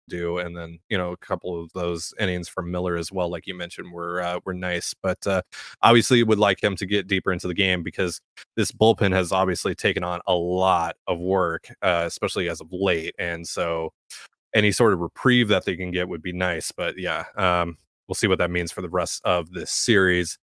do. 0.08 0.38
And 0.38 0.56
then 0.56 0.78
you 0.90 0.98
know 0.98 1.12
a 1.12 1.16
couple 1.16 1.62
of 1.62 1.72
those 1.72 2.12
innings 2.20 2.48
from 2.48 2.70
Miller 2.70 2.96
as 2.96 3.10
well, 3.10 3.30
like 3.30 3.46
you 3.46 3.54
mentioned, 3.54 3.92
were 3.92 4.20
uh, 4.20 4.40
were 4.44 4.52
nice. 4.52 4.94
But 5.02 5.26
uh, 5.26 5.42
obviously, 5.80 6.22
would 6.22 6.38
like 6.38 6.62
him 6.62 6.76
to 6.76 6.86
get 6.86 7.06
deeper 7.06 7.32
into 7.32 7.48
the 7.48 7.54
game 7.54 7.82
because 7.82 8.20
this 8.56 8.72
bullpen 8.72 9.12
has 9.12 9.32
obviously 9.32 9.74
taken 9.74 10.04
on 10.04 10.20
a 10.26 10.34
lot 10.34 10.96
of 11.06 11.18
work, 11.18 11.68
uh, 11.80 12.04
especially 12.06 12.48
as 12.50 12.60
of 12.60 12.68
late. 12.70 13.14
And 13.18 13.46
so, 13.48 13.90
any 14.54 14.72
sort 14.72 14.92
of 14.92 15.00
reprieve 15.00 15.48
that 15.48 15.64
they 15.64 15.76
can 15.76 15.90
get 15.90 16.08
would 16.08 16.22
be 16.22 16.32
nice. 16.32 16.72
But 16.72 16.98
yeah, 16.98 17.24
um, 17.36 17.78
we'll 18.08 18.16
see 18.16 18.26
what 18.26 18.38
that 18.38 18.50
means 18.50 18.72
for 18.72 18.82
the 18.82 18.90
rest 18.90 19.22
of 19.24 19.52
this 19.52 19.70
series. 19.70 20.38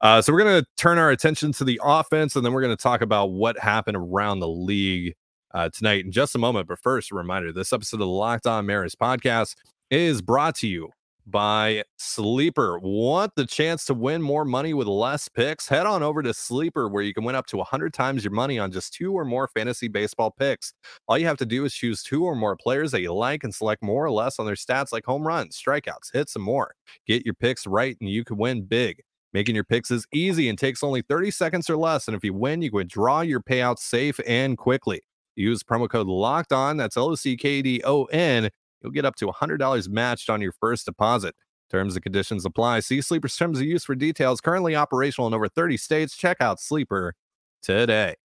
Uh, 0.00 0.22
so 0.22 0.32
we're 0.32 0.42
going 0.42 0.62
to 0.62 0.66
turn 0.76 0.98
our 0.98 1.10
attention 1.10 1.52
to 1.52 1.64
the 1.64 1.80
offense, 1.82 2.34
and 2.36 2.44
then 2.44 2.52
we're 2.52 2.62
going 2.62 2.76
to 2.76 2.82
talk 2.82 3.02
about 3.02 3.32
what 3.32 3.58
happened 3.58 3.96
around 3.96 4.40
the 4.40 4.48
league 4.48 5.14
uh, 5.52 5.68
tonight 5.70 6.04
in 6.04 6.12
just 6.12 6.34
a 6.34 6.38
moment. 6.38 6.68
But 6.68 6.78
first, 6.78 7.10
a 7.12 7.14
reminder 7.14 7.52
this 7.52 7.72
episode 7.72 7.96
of 7.96 8.00
the 8.00 8.06
Locked 8.06 8.46
On 8.46 8.64
Mariners 8.64 8.94
podcast 8.94 9.56
is 9.90 10.22
brought 10.22 10.54
to 10.56 10.68
you 10.68 10.88
by 11.26 11.84
Sleeper. 11.98 12.78
Want 12.78 13.32
the 13.36 13.44
chance 13.46 13.84
to 13.84 13.94
win 13.94 14.22
more 14.22 14.44
money 14.46 14.72
with 14.72 14.86
less 14.86 15.28
picks? 15.28 15.68
Head 15.68 15.84
on 15.84 16.02
over 16.02 16.22
to 16.22 16.32
Sleeper, 16.32 16.88
where 16.88 17.02
you 17.02 17.12
can 17.12 17.24
win 17.24 17.34
up 17.34 17.46
to 17.48 17.58
100 17.58 17.92
times 17.92 18.24
your 18.24 18.32
money 18.32 18.58
on 18.58 18.72
just 18.72 18.94
two 18.94 19.12
or 19.12 19.24
more 19.24 19.48
fantasy 19.48 19.88
baseball 19.88 20.30
picks. 20.30 20.72
All 21.08 21.18
you 21.18 21.26
have 21.26 21.36
to 21.38 21.46
do 21.46 21.64
is 21.66 21.74
choose 21.74 22.02
two 22.02 22.24
or 22.24 22.34
more 22.34 22.56
players 22.56 22.90
that 22.92 23.02
you 23.02 23.12
like 23.12 23.44
and 23.44 23.54
select 23.54 23.82
more 23.82 24.04
or 24.04 24.10
less 24.10 24.38
on 24.38 24.46
their 24.46 24.54
stats 24.54 24.92
like 24.92 25.04
home 25.04 25.26
runs, 25.26 25.60
strikeouts, 25.60 26.12
hits, 26.12 26.34
and 26.36 26.44
more. 26.44 26.74
Get 27.06 27.24
your 27.26 27.34
picks 27.34 27.66
right, 27.66 27.96
and 28.00 28.08
you 28.08 28.24
can 28.24 28.38
win 28.38 28.62
big. 28.62 29.02
Making 29.32 29.54
your 29.54 29.64
picks 29.64 29.90
is 29.90 30.06
easy 30.12 30.48
and 30.48 30.58
takes 30.58 30.82
only 30.82 31.02
30 31.02 31.30
seconds 31.30 31.70
or 31.70 31.76
less. 31.76 32.08
And 32.08 32.16
if 32.16 32.24
you 32.24 32.34
win, 32.34 32.62
you 32.62 32.70
can 32.70 32.78
withdraw 32.78 33.20
your 33.20 33.40
payout 33.40 33.78
safe 33.78 34.18
and 34.26 34.58
quickly. 34.58 35.02
Use 35.36 35.62
promo 35.62 35.88
code 35.88 36.08
locked 36.08 36.52
on. 36.52 36.76
That's 36.76 36.96
L 36.96 37.10
O 37.10 37.14
C 37.14 37.36
K 37.36 37.62
D 37.62 37.80
O 37.84 38.04
N. 38.06 38.50
You'll 38.82 38.92
get 38.92 39.04
up 39.04 39.16
to 39.16 39.26
$100 39.26 39.88
matched 39.88 40.30
on 40.30 40.40
your 40.40 40.52
first 40.52 40.86
deposit. 40.86 41.34
Terms 41.70 41.94
and 41.94 42.02
conditions 42.02 42.44
apply. 42.44 42.80
See 42.80 43.00
Sleeper's 43.00 43.36
terms 43.36 43.60
of 43.60 43.64
use 43.64 43.84
for 43.84 43.94
details. 43.94 44.40
Currently 44.40 44.74
operational 44.74 45.28
in 45.28 45.34
over 45.34 45.48
30 45.48 45.76
states. 45.76 46.16
Check 46.16 46.38
out 46.40 46.60
Sleeper 46.60 47.14
today. 47.62 48.16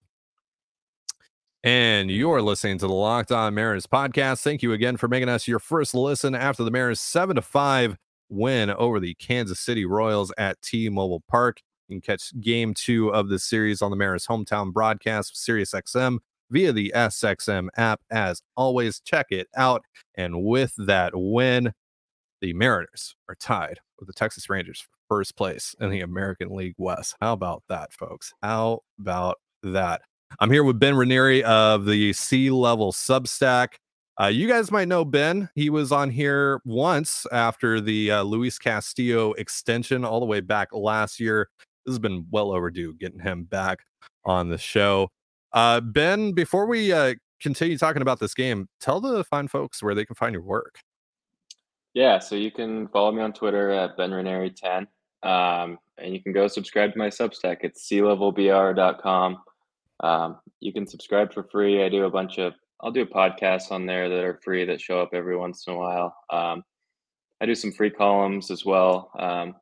And 1.63 2.09
you're 2.09 2.41
listening 2.41 2.77
to 2.79 2.87
the 2.87 2.93
Locked 2.93 3.31
On 3.31 3.53
Mariners 3.53 3.87
podcast. 3.87 4.41
Thank 4.41 4.63
you 4.63 4.73
again 4.73 4.97
for 4.97 5.07
making 5.07 5.29
us 5.29 5.47
your 5.47 5.59
first 5.59 5.93
listen 5.93 6.35
after 6.35 6.63
the 6.63 6.71
Mariners 6.71 7.01
7 7.01 7.35
to 7.35 7.41
5 7.41 7.97
win 8.29 8.69
over 8.71 8.99
the 8.99 9.15
Kansas 9.15 9.59
City 9.59 9.85
Royals 9.85 10.33
at 10.37 10.61
T 10.61 10.89
Mobile 10.89 11.23
Park. 11.27 11.61
You 11.87 11.95
can 11.95 12.01
catch 12.01 12.39
game 12.39 12.73
two 12.73 13.09
of 13.09 13.29
the 13.29 13.39
series 13.39 13.81
on 13.81 13.91
the 13.91 13.97
Mariners 13.97 14.27
hometown 14.27 14.73
broadcast, 14.73 15.37
Sirius 15.37 15.71
XM 15.71 16.17
via 16.49 16.71
the 16.71 16.91
SXM 16.95 17.69
app. 17.77 18.01
As 18.09 18.41
always, 18.55 18.99
check 18.99 19.27
it 19.29 19.47
out. 19.55 19.83
And 20.15 20.43
with 20.43 20.73
that 20.77 21.11
win, 21.15 21.73
the 22.41 22.53
Mariners 22.53 23.15
are 23.29 23.35
tied 23.35 23.79
with 23.99 24.07
the 24.07 24.13
Texas 24.13 24.49
Rangers 24.49 24.81
for 24.81 24.89
first 25.07 25.35
place 25.35 25.75
in 25.79 25.89
the 25.89 26.01
American 26.01 26.49
League 26.49 26.75
West. 26.77 27.15
How 27.21 27.33
about 27.33 27.63
that, 27.69 27.93
folks? 27.93 28.33
How 28.41 28.79
about 28.99 29.37
that? 29.63 30.01
I'm 30.39 30.51
here 30.51 30.63
with 30.63 30.79
Ben 30.79 30.95
Ranieri 30.95 31.43
of 31.43 31.85
the 31.85 32.11
Sea 32.13 32.49
Level 32.49 32.91
Substack. 32.91 33.75
Uh, 34.21 34.27
you 34.27 34.47
guys 34.47 34.71
might 34.71 34.87
know 34.87 35.03
Ben. 35.03 35.49
He 35.55 35.69
was 35.69 35.91
on 35.91 36.09
here 36.09 36.61
once 36.65 37.25
after 37.31 37.81
the 37.81 38.11
uh, 38.11 38.23
Luis 38.23 38.57
Castillo 38.57 39.33
extension, 39.33 40.05
all 40.05 40.19
the 40.19 40.25
way 40.25 40.39
back 40.39 40.69
last 40.71 41.19
year. 41.19 41.49
This 41.85 41.93
has 41.93 41.99
been 41.99 42.25
well 42.31 42.51
overdue 42.51 42.93
getting 42.93 43.19
him 43.19 43.43
back 43.43 43.79
on 44.23 44.49
the 44.49 44.57
show. 44.57 45.09
Uh, 45.51 45.81
ben, 45.81 46.31
before 46.31 46.65
we 46.65 46.93
uh, 46.93 47.15
continue 47.41 47.77
talking 47.77 48.01
about 48.01 48.19
this 48.19 48.33
game, 48.33 48.67
tell 48.79 49.01
the 49.01 49.23
fine 49.25 49.47
folks 49.47 49.83
where 49.83 49.93
they 49.93 50.05
can 50.05 50.15
find 50.15 50.33
your 50.33 50.43
work. 50.43 50.79
Yeah, 51.93 52.19
so 52.19 52.35
you 52.35 52.51
can 52.51 52.87
follow 52.89 53.11
me 53.11 53.21
on 53.21 53.33
Twitter 53.33 53.71
at 53.71 53.95
Ben 53.97 54.11
Ranieri 54.11 54.49
10 54.49 54.87
um, 55.25 55.79
and 55.97 56.13
you 56.13 56.21
can 56.21 56.33
go 56.33 56.47
subscribe 56.47 56.93
to 56.93 56.97
my 56.97 57.07
Substack. 57.07 57.57
It's 57.61 57.89
sealevelbr.com. 57.89 59.37
Um, 60.01 60.39
you 60.59 60.71
can 60.71 60.85
subscribe 60.85 61.33
for 61.33 61.43
free. 61.43 61.83
I 61.83 61.89
do 61.89 62.05
a 62.05 62.09
bunch 62.09 62.37
of 62.37 62.53
I'll 62.81 62.91
do 62.91 63.05
podcasts 63.05 63.71
on 63.71 63.85
there 63.85 64.09
that 64.09 64.23
are 64.23 64.39
free 64.43 64.65
that 64.65 64.81
show 64.81 64.99
up 65.01 65.09
every 65.13 65.37
once 65.37 65.65
in 65.67 65.73
a 65.73 65.77
while. 65.77 66.15
Um, 66.29 66.63
I 67.41 67.45
do 67.45 67.55
some 67.55 67.71
free 67.71 67.89
columns 67.89 68.51
as 68.51 68.65
well. 68.65 69.11
Um, 69.17 69.55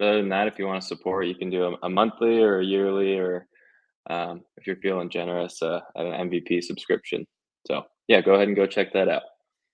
other 0.00 0.18
than 0.18 0.28
that, 0.30 0.46
if 0.46 0.58
you 0.58 0.66
want 0.66 0.80
to 0.82 0.86
support, 0.86 1.26
you 1.26 1.34
can 1.34 1.50
do 1.50 1.64
a, 1.64 1.86
a 1.86 1.88
monthly 1.88 2.40
or 2.40 2.60
a 2.60 2.64
yearly, 2.64 3.18
or 3.18 3.46
um, 4.10 4.42
if 4.56 4.66
you're 4.66 4.76
feeling 4.76 5.08
generous, 5.08 5.62
uh, 5.62 5.80
an 5.94 6.30
MVP 6.30 6.62
subscription. 6.62 7.26
So 7.66 7.84
yeah, 8.08 8.20
go 8.20 8.34
ahead 8.34 8.48
and 8.48 8.56
go 8.56 8.66
check 8.66 8.92
that 8.92 9.08
out. 9.08 9.22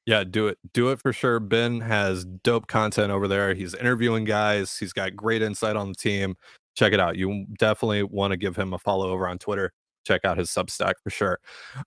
Yeah, 0.07 0.25
do 0.25 0.49
it. 0.49 0.59
Do 0.73 0.91
it 0.91 1.01
for 1.01 1.13
sure. 1.13 1.39
Ben 1.39 1.81
has 1.81 2.25
dope 2.25 2.67
content 2.67 3.13
over 3.13 3.29
there. 3.29 3.55
He's 3.55 3.75
interviewing 3.75 4.25
guys. 4.25 4.77
He's 4.77 4.93
got 4.93 5.15
great 5.15 5.43
insight 5.43 5.77
on 5.77 5.89
the 5.89 5.95
team. 5.95 6.35
Check 6.77 6.93
it 6.93 7.01
out. 7.01 7.17
You 7.17 7.47
definitely 7.59 8.03
want 8.03 8.33
to 8.33 8.37
give 8.37 8.57
him 8.57 8.73
a 8.73 8.79
follow 8.79 9.11
over 9.11 9.29
on 9.29 9.39
Twitter. 9.39 9.73
Check 10.05 10.25
out 10.25 10.39
his 10.39 10.51
Substack 10.51 10.95
for 11.03 11.11
sure. 11.11 11.39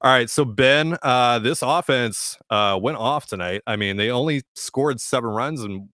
All 0.02 0.12
right, 0.12 0.30
so 0.30 0.46
Ben, 0.46 0.98
uh, 1.04 1.40
this 1.40 1.62
offense 1.62 2.38
uh, 2.50 2.80
went 2.82 2.98
off 2.98 3.28
tonight. 3.28 3.62
I 3.68 3.76
mean, 3.76 3.98
they 3.98 4.10
only 4.10 4.44
scored 4.56 5.02
seven 5.02 5.30
runs, 5.30 5.62
and 5.62 5.90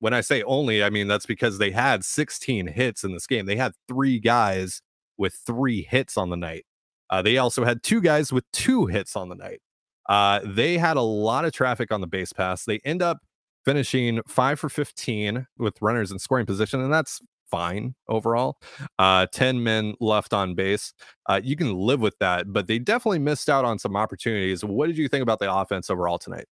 when 0.00 0.14
I 0.14 0.20
say 0.20 0.42
only, 0.42 0.82
I 0.82 0.90
mean 0.90 1.06
that's 1.06 1.26
because 1.26 1.58
they 1.58 1.70
had 1.70 2.04
16 2.04 2.68
hits 2.68 3.04
in 3.04 3.12
this 3.12 3.26
game. 3.26 3.46
They 3.46 3.56
had 3.56 3.72
three 3.86 4.18
guys 4.18 4.82
with 5.16 5.34
three 5.46 5.82
hits 5.82 6.16
on 6.16 6.30
the 6.30 6.36
night. 6.36 6.64
Uh, 7.10 7.22
they 7.22 7.38
also 7.38 7.64
had 7.64 7.82
two 7.82 8.00
guys 8.00 8.32
with 8.32 8.44
two 8.52 8.86
hits 8.86 9.16
on 9.16 9.28
the 9.28 9.34
night. 9.34 9.60
Uh, 10.08 10.40
they 10.44 10.78
had 10.78 10.96
a 10.96 11.02
lot 11.02 11.44
of 11.44 11.52
traffic 11.52 11.92
on 11.92 12.00
the 12.00 12.06
base 12.06 12.32
pass. 12.32 12.64
They 12.64 12.80
end 12.84 13.02
up 13.02 13.18
finishing 13.64 14.20
five 14.26 14.58
for 14.58 14.68
15 14.68 15.46
with 15.58 15.80
runners 15.80 16.10
in 16.10 16.18
scoring 16.18 16.46
position, 16.46 16.80
and 16.80 16.92
that's 16.92 17.20
fine 17.50 17.94
overall. 18.08 18.58
Uh, 18.98 19.26
10 19.32 19.62
men 19.62 19.94
left 20.00 20.32
on 20.32 20.54
base. 20.54 20.92
Uh, 21.26 21.40
you 21.42 21.56
can 21.56 21.74
live 21.74 22.00
with 22.00 22.18
that, 22.18 22.52
but 22.52 22.66
they 22.66 22.78
definitely 22.78 23.18
missed 23.18 23.48
out 23.48 23.64
on 23.64 23.78
some 23.78 23.96
opportunities. 23.96 24.64
What 24.64 24.86
did 24.86 24.98
you 24.98 25.08
think 25.08 25.22
about 25.22 25.38
the 25.38 25.52
offense 25.52 25.90
overall 25.90 26.18
tonight? 26.18 26.46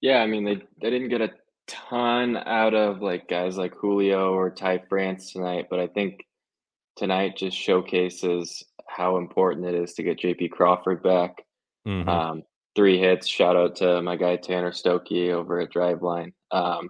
Yeah, 0.00 0.22
I 0.22 0.26
mean, 0.26 0.44
they, 0.44 0.56
they 0.80 0.90
didn't 0.90 1.08
get 1.08 1.20
a 1.20 1.30
ton 1.66 2.36
out 2.36 2.74
of 2.74 3.02
like 3.02 3.28
guys 3.28 3.56
like 3.56 3.74
Julio 3.74 4.32
or 4.32 4.50
Ty 4.50 4.82
France 4.88 5.32
tonight, 5.32 5.66
but 5.70 5.78
I 5.78 5.86
think 5.86 6.24
tonight 6.96 7.36
just 7.36 7.56
showcases 7.56 8.64
how 8.86 9.18
important 9.18 9.66
it 9.66 9.74
is 9.74 9.94
to 9.94 10.02
get 10.02 10.18
JP 10.18 10.50
Crawford 10.50 11.02
back. 11.02 11.44
Mm-hmm. 11.86 12.08
Um, 12.08 12.42
three 12.74 12.98
hits. 12.98 13.26
Shout 13.26 13.56
out 13.56 13.76
to 13.76 14.02
my 14.02 14.16
guy 14.16 14.36
Tanner 14.36 14.72
Stokey 14.72 15.30
over 15.30 15.60
at 15.60 15.72
Driveline. 15.72 16.32
Um, 16.50 16.88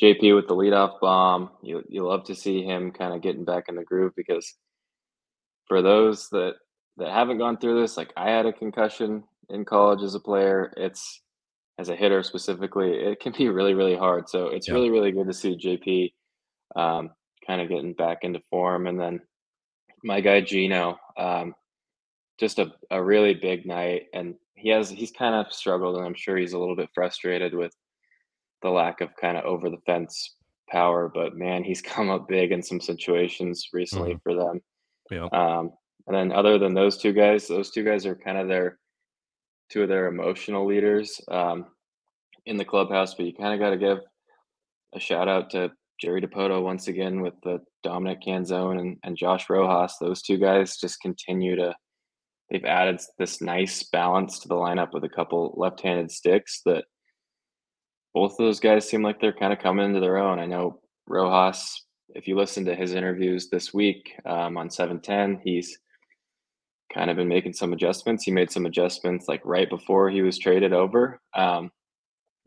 JP 0.00 0.34
with 0.34 0.48
the 0.48 0.54
leadoff 0.54 1.00
bomb. 1.00 1.50
You 1.62 1.82
you 1.88 2.06
love 2.06 2.24
to 2.24 2.34
see 2.34 2.62
him 2.62 2.90
kind 2.90 3.14
of 3.14 3.22
getting 3.22 3.44
back 3.44 3.64
in 3.68 3.74
the 3.74 3.84
groove 3.84 4.12
because 4.16 4.54
for 5.66 5.82
those 5.82 6.28
that 6.30 6.54
that 6.96 7.10
haven't 7.10 7.38
gone 7.38 7.58
through 7.58 7.80
this, 7.80 7.96
like 7.96 8.12
I 8.16 8.30
had 8.30 8.46
a 8.46 8.52
concussion 8.52 9.24
in 9.48 9.64
college 9.64 10.02
as 10.02 10.14
a 10.14 10.20
player. 10.20 10.72
It's 10.76 11.22
as 11.78 11.88
a 11.88 11.96
hitter 11.96 12.22
specifically, 12.22 12.92
it 12.92 13.20
can 13.20 13.32
be 13.32 13.48
really 13.48 13.74
really 13.74 13.96
hard. 13.96 14.28
So 14.28 14.48
it's 14.48 14.68
yeah. 14.68 14.74
really 14.74 14.90
really 14.90 15.12
good 15.12 15.26
to 15.26 15.34
see 15.34 15.56
JP 15.56 16.12
um, 16.80 17.10
kind 17.46 17.60
of 17.60 17.68
getting 17.68 17.94
back 17.94 18.18
into 18.22 18.40
form, 18.50 18.86
and 18.86 19.00
then 19.00 19.20
my 20.04 20.20
guy 20.20 20.40
Gino. 20.40 20.98
Um, 21.16 21.54
just 22.38 22.58
a, 22.60 22.72
a 22.90 23.02
really 23.02 23.34
big 23.34 23.66
night 23.66 24.04
and 24.14 24.34
he 24.54 24.68
has 24.68 24.88
he's 24.88 25.10
kind 25.10 25.34
of 25.34 25.52
struggled 25.52 25.96
and 25.96 26.06
i'm 26.06 26.14
sure 26.14 26.36
he's 26.36 26.52
a 26.52 26.58
little 26.58 26.76
bit 26.76 26.88
frustrated 26.94 27.52
with 27.52 27.74
the 28.62 28.70
lack 28.70 29.00
of 29.00 29.14
kind 29.20 29.36
of 29.36 29.44
over 29.44 29.70
the 29.70 29.78
fence 29.86 30.36
power 30.70 31.10
but 31.12 31.36
man 31.36 31.64
he's 31.64 31.82
come 31.94 32.10
up 32.10 32.28
big 32.28 32.52
in 32.52 32.62
some 32.62 32.80
situations 32.80 33.68
recently 33.72 34.14
mm-hmm. 34.14 34.22
for 34.22 34.34
them 34.34 34.60
yeah 35.10 35.28
um 35.32 35.70
and 36.06 36.16
then 36.16 36.32
other 36.32 36.58
than 36.58 36.74
those 36.74 36.96
two 36.98 37.12
guys 37.12 37.46
those 37.46 37.70
two 37.70 37.84
guys 37.84 38.06
are 38.06 38.16
kind 38.16 38.38
of 38.38 38.48
their 38.48 38.78
two 39.70 39.82
of 39.82 39.88
their 39.88 40.06
emotional 40.06 40.66
leaders 40.66 41.20
um 41.30 41.66
in 42.46 42.56
the 42.56 42.64
clubhouse 42.64 43.14
but 43.14 43.26
you 43.26 43.34
kind 43.34 43.54
of 43.54 43.60
got 43.60 43.70
to 43.70 43.76
give 43.76 43.98
a 44.94 45.00
shout 45.00 45.28
out 45.28 45.50
to 45.50 45.70
Jerry 46.00 46.22
Dipoto 46.22 46.62
once 46.62 46.88
again 46.88 47.20
with 47.20 47.34
the 47.42 47.58
Dominic 47.82 48.20
Canzone 48.26 48.78
and, 48.78 48.96
and 49.02 49.16
Josh 49.16 49.50
Rojas. 49.50 49.96
Those 50.00 50.22
two 50.22 50.38
guys 50.38 50.76
just 50.76 51.00
continue 51.00 51.56
to 51.56 51.74
they've 52.50 52.64
added 52.64 53.00
this 53.18 53.42
nice 53.42 53.82
balance 53.82 54.38
to 54.38 54.48
the 54.48 54.54
lineup 54.54 54.92
with 54.92 55.04
a 55.04 55.08
couple 55.08 55.54
left-handed 55.56 56.10
sticks 56.10 56.62
that 56.64 56.84
both 58.18 58.32
of 58.32 58.38
those 58.38 58.58
guys 58.58 58.88
seem 58.88 59.00
like 59.00 59.20
they're 59.20 59.32
kind 59.32 59.52
of 59.52 59.60
coming 59.60 59.86
into 59.86 60.00
their 60.00 60.16
own. 60.16 60.40
I 60.40 60.44
know 60.44 60.80
Rojas, 61.06 61.84
if 62.16 62.26
you 62.26 62.36
listen 62.36 62.64
to 62.64 62.74
his 62.74 62.92
interviews 62.92 63.48
this 63.48 63.72
week 63.72 64.12
um, 64.26 64.56
on 64.56 64.70
710, 64.70 65.40
he's 65.44 65.78
kind 66.92 67.10
of 67.10 67.16
been 67.16 67.28
making 67.28 67.52
some 67.52 67.72
adjustments. 67.72 68.24
He 68.24 68.32
made 68.32 68.50
some 68.50 68.66
adjustments 68.66 69.28
like 69.28 69.40
right 69.44 69.70
before 69.70 70.10
he 70.10 70.22
was 70.22 70.36
traded 70.36 70.72
over. 70.72 71.20
Um, 71.32 71.70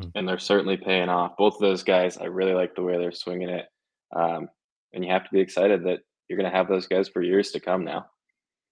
hmm. 0.02 0.10
and 0.14 0.28
they're 0.28 0.40
certainly 0.40 0.76
paying 0.76 1.08
off. 1.08 1.38
Both 1.38 1.54
of 1.54 1.62
those 1.62 1.84
guys, 1.84 2.18
I 2.18 2.26
really 2.26 2.54
like 2.54 2.76
the 2.76 2.84
way 2.84 2.98
they're 2.98 3.14
swinging 3.14 3.48
it. 3.48 3.68
Um, 4.14 4.50
and 4.92 5.06
you 5.06 5.12
have 5.14 5.24
to 5.24 5.32
be 5.32 5.40
excited 5.40 5.86
that 5.86 6.00
you're 6.28 6.38
going 6.38 6.52
to 6.52 6.58
have 6.58 6.68
those 6.68 6.86
guys 6.86 7.08
for 7.08 7.22
years 7.22 7.52
to 7.52 7.62
come 7.62 7.86
now. 7.86 8.08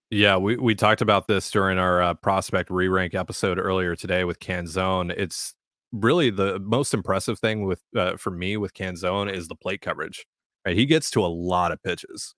Yeah, 0.10 0.36
we, 0.36 0.58
we 0.58 0.76
talked 0.76 1.02
about 1.02 1.30
this 1.30 1.50
during 1.50 1.78
our 1.78 2.02
uh, 2.02 2.14
prospect 2.16 2.70
re 2.70 2.90
rank 2.90 3.16
episode 3.16 3.58
earlier 3.58 3.96
today 3.96 4.26
with 4.26 4.42
Canzone. 4.42 5.14
It's 5.16 5.54
really 5.92 6.30
the 6.30 6.60
most 6.60 6.94
impressive 6.94 7.40
thing 7.40 7.66
with 7.66 7.82
uh, 7.96 8.18
for 8.18 8.32
me 8.32 8.58
with 8.58 8.74
Canzone 8.74 9.32
is 9.32 9.48
the 9.48 9.56
plate 9.56 9.82
coverage. 9.82 10.26
Right? 10.66 10.76
He 10.76 10.86
gets 10.86 11.10
to 11.12 11.26
a 11.26 11.28
lot 11.28 11.72
of 11.72 11.82
pitches 11.84 12.36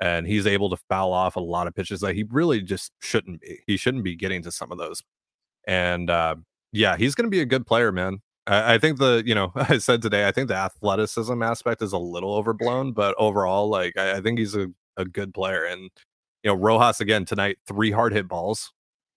and 0.00 0.26
he's 0.26 0.46
able 0.46 0.70
to 0.70 0.76
foul 0.88 1.12
off 1.12 1.36
a 1.36 1.40
lot 1.40 1.66
of 1.66 1.74
pitches 1.74 2.00
that 2.00 2.14
he 2.14 2.24
really 2.30 2.62
just 2.62 2.92
shouldn't 3.00 3.40
be. 3.42 3.60
He 3.66 3.76
shouldn't 3.76 4.04
be 4.04 4.16
getting 4.16 4.42
to 4.42 4.52
some 4.52 4.72
of 4.72 4.78
those. 4.78 5.02
And 5.66 6.10
uh, 6.10 6.36
yeah, 6.72 6.96
he's 6.96 7.14
going 7.14 7.26
to 7.26 7.30
be 7.30 7.40
a 7.40 7.46
good 7.46 7.66
player, 7.66 7.92
man. 7.92 8.18
I, 8.46 8.74
I 8.74 8.78
think 8.78 8.98
the, 8.98 9.22
you 9.26 9.34
know, 9.34 9.52
I 9.56 9.78
said 9.78 10.02
today, 10.02 10.26
I 10.26 10.32
think 10.32 10.48
the 10.48 10.56
athleticism 10.56 11.42
aspect 11.42 11.82
is 11.82 11.92
a 11.92 11.98
little 11.98 12.34
overblown, 12.34 12.92
but 12.92 13.14
overall, 13.18 13.68
like, 13.68 13.96
I, 13.98 14.18
I 14.18 14.20
think 14.20 14.38
he's 14.38 14.54
a, 14.56 14.68
a 14.96 15.04
good 15.04 15.34
player. 15.34 15.64
And 15.64 15.90
you 16.42 16.50
know, 16.50 16.54
Rojas 16.54 17.00
again 17.00 17.24
tonight, 17.24 17.58
three 17.66 17.90
hard 17.90 18.12
hit 18.12 18.28
balls. 18.28 18.72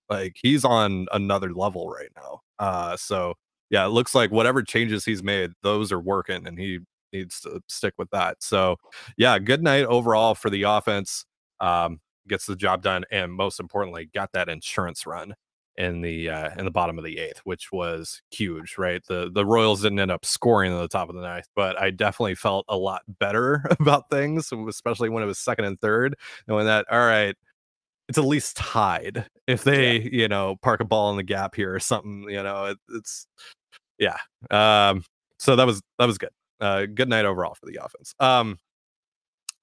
Like 0.09 0.35
he's 0.41 0.65
on 0.65 1.07
another 1.11 1.53
level 1.53 1.89
right 1.89 2.09
now. 2.15 2.41
Uh, 2.59 2.97
so 2.97 3.35
yeah, 3.73 3.87
it 3.87 3.89
looks 3.89 4.13
like 4.13 4.29
whatever 4.29 4.61
changes 4.61 5.03
he's 5.03 5.23
made, 5.23 5.53
those 5.63 5.91
are 5.91 5.99
working, 5.99 6.45
and 6.45 6.59
he 6.59 6.81
needs 7.11 7.41
to 7.41 7.59
stick 7.67 7.95
with 7.97 8.11
that. 8.11 8.37
So 8.43 8.77
yeah, 9.17 9.39
good 9.39 9.63
night 9.63 9.85
overall 9.85 10.35
for 10.35 10.51
the 10.51 10.61
offense. 10.61 11.25
Um, 11.59 11.99
gets 12.27 12.45
the 12.45 12.55
job 12.55 12.83
done, 12.83 13.03
and 13.09 13.33
most 13.33 13.59
importantly, 13.59 14.11
got 14.13 14.31
that 14.33 14.47
insurance 14.47 15.07
run 15.07 15.33
in 15.75 16.01
the 16.01 16.29
uh, 16.29 16.51
in 16.55 16.65
the 16.65 16.71
bottom 16.71 16.99
of 16.99 17.03
the 17.03 17.17
eighth, 17.17 17.41
which 17.45 17.71
was 17.71 18.21
huge, 18.29 18.75
right? 18.77 19.01
The 19.07 19.31
the 19.33 19.43
Royals 19.43 19.81
didn't 19.81 19.97
end 19.97 20.11
up 20.11 20.23
scoring 20.23 20.71
in 20.71 20.77
the 20.77 20.87
top 20.87 21.09
of 21.09 21.15
the 21.15 21.23
ninth, 21.23 21.47
but 21.55 21.75
I 21.81 21.89
definitely 21.89 22.35
felt 22.35 22.65
a 22.69 22.77
lot 22.77 23.01
better 23.07 23.65
about 23.79 24.07
things, 24.11 24.51
especially 24.69 25.09
when 25.09 25.23
it 25.23 25.25
was 25.25 25.39
second 25.39 25.65
and 25.65 25.81
third, 25.81 26.15
knowing 26.47 26.67
that 26.67 26.85
all 26.91 26.99
right, 26.99 27.35
it's 28.07 28.19
at 28.19 28.25
least 28.25 28.55
tied. 28.55 29.25
If 29.47 29.63
they, 29.63 29.97
yeah. 29.97 30.09
you 30.11 30.27
know, 30.27 30.57
park 30.61 30.79
a 30.79 30.85
ball 30.85 31.09
in 31.09 31.17
the 31.17 31.23
gap 31.23 31.55
here 31.55 31.73
or 31.73 31.79
something, 31.79 32.27
you 32.29 32.43
know, 32.43 32.65
it, 32.65 32.77
it's 32.89 33.25
yeah. 33.99 34.17
Um, 34.49 35.03
so 35.39 35.55
that 35.55 35.65
was 35.65 35.81
that 35.99 36.05
was 36.05 36.17
good. 36.17 36.31
Uh, 36.59 36.85
good 36.85 37.09
night 37.09 37.25
overall 37.25 37.55
for 37.55 37.65
the 37.65 37.79
offense. 37.83 38.13
Um, 38.19 38.59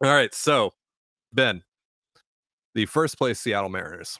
all 0.02 0.10
right, 0.10 0.34
so 0.34 0.72
Ben, 1.32 1.62
the 2.74 2.86
first 2.86 3.18
place 3.18 3.40
Seattle 3.40 3.68
Mariners 3.70 4.18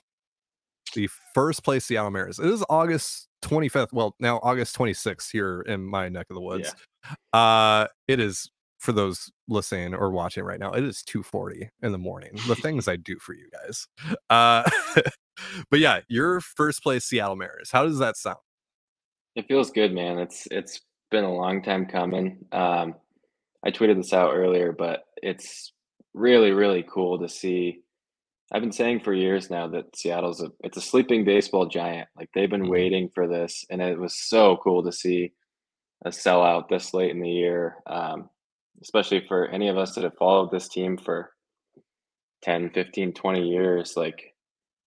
the 0.95 1.09
first 1.35 1.65
place 1.65 1.85
Seattle 1.85 2.11
Mariners. 2.11 2.39
It 2.39 2.47
is 2.47 2.65
August 2.69 3.29
25th. 3.43 3.93
Well, 3.93 4.15
now 4.21 4.39
August 4.43 4.77
26th 4.77 5.31
here 5.31 5.63
in 5.63 5.85
my 5.85 6.09
neck 6.09 6.27
of 6.31 6.35
the 6.35 6.41
woods. 6.41 6.75
Yeah. 7.05 7.39
Uh, 7.39 7.87
it 8.09 8.21
is 8.21 8.51
for 8.79 8.93
those 8.93 9.31
listening 9.49 9.95
or 9.95 10.11
watching 10.11 10.45
right 10.45 10.59
now. 10.59 10.73
It 10.73 10.85
is 10.85 11.03
2:40 11.03 11.69
in 11.83 11.93
the 11.93 11.99
morning. 11.99 12.33
The 12.49 12.55
things 12.57 12.89
I 12.89 12.97
do 12.97 13.19
for 13.19 13.35
you 13.35 13.49
guys. 13.53 13.87
Uh, 14.29 14.69
but 15.71 15.81
yeah, 15.81 16.01
your 16.09 16.41
first 16.41 16.83
place 16.83 17.05
Seattle 17.05 17.37
Mariners. 17.37 17.71
How 17.71 17.85
does 17.85 17.99
that 17.99 18.17
sound? 18.17 18.39
It 19.37 19.47
feels 19.47 19.71
good, 19.71 19.93
man. 19.93 20.19
It's 20.19 20.47
it's 20.51 20.81
been 21.11 21.25
a 21.25 21.35
long 21.35 21.63
time 21.63 21.87
coming. 21.87 22.45
Um, 22.53 22.95
I 23.65 23.71
tweeted 23.71 23.97
this 23.97 24.13
out 24.13 24.35
earlier, 24.35 24.73
but 24.73 25.05
it's 25.23 25.73
really 26.15 26.51
really 26.51 26.85
cool 26.89 27.19
to 27.21 27.29
see 27.29 27.83
I've 28.53 28.63
been 28.63 28.73
saying 28.73 29.01
for 29.01 29.13
years 29.13 29.49
now 29.49 29.69
that 29.69 29.97
Seattle's 29.97 30.43
a 30.43 30.51
it's 30.61 30.77
a 30.77 30.81
sleeping 30.83 31.25
baseball 31.25 31.67
giant. 31.67 32.09
Like 32.17 32.31
they've 32.35 32.51
been 32.51 32.63
mm-hmm. 32.63 32.71
waiting 32.71 33.11
for 33.15 33.29
this, 33.29 33.65
and 33.71 33.81
it 33.81 33.99
was 33.99 34.17
so 34.17 34.59
cool 34.63 34.83
to 34.83 34.93
see 34.93 35.33
a 36.05 36.11
sellout 36.11 36.69
this 36.69 36.93
late 36.93 37.11
in 37.11 37.21
the 37.21 37.31
year. 37.31 37.77
Um, 37.87 38.29
especially 38.83 39.25
for 39.29 39.47
any 39.49 39.69
of 39.69 39.77
us 39.77 39.95
that 39.95 40.05
have 40.05 40.17
followed 40.19 40.51
this 40.51 40.69
team 40.69 40.97
for 40.97 41.33
10, 42.43 42.71
15, 42.71 43.13
20 43.13 43.49
years, 43.49 43.97
like 43.97 44.30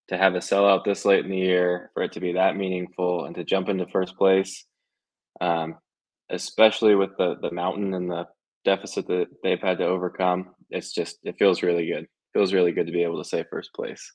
to 0.09 0.17
have 0.17 0.35
a 0.35 0.39
sellout 0.39 0.83
this 0.83 1.05
late 1.05 1.23
in 1.25 1.31
the 1.31 1.37
year, 1.37 1.91
for 1.93 2.03
it 2.03 2.11
to 2.13 2.19
be 2.19 2.33
that 2.33 2.57
meaningful 2.57 3.25
and 3.25 3.35
to 3.35 3.43
jump 3.43 3.69
into 3.69 3.85
first 3.87 4.17
place, 4.17 4.65
um, 5.41 5.75
especially 6.29 6.95
with 6.95 7.11
the 7.17 7.35
the 7.41 7.51
mountain 7.51 7.93
and 7.93 8.09
the 8.09 8.25
deficit 8.65 9.07
that 9.07 9.27
they've 9.43 9.61
had 9.61 9.77
to 9.77 9.85
overcome, 9.85 10.53
it's 10.69 10.93
just 10.93 11.19
it 11.23 11.35
feels 11.37 11.63
really 11.63 11.85
good 11.85 12.03
It 12.03 12.09
feels 12.33 12.53
really 12.53 12.71
good 12.71 12.87
to 12.87 12.93
be 12.93 13.03
able 13.03 13.21
to 13.21 13.27
say 13.27 13.43
first 13.49 13.73
place. 13.73 14.11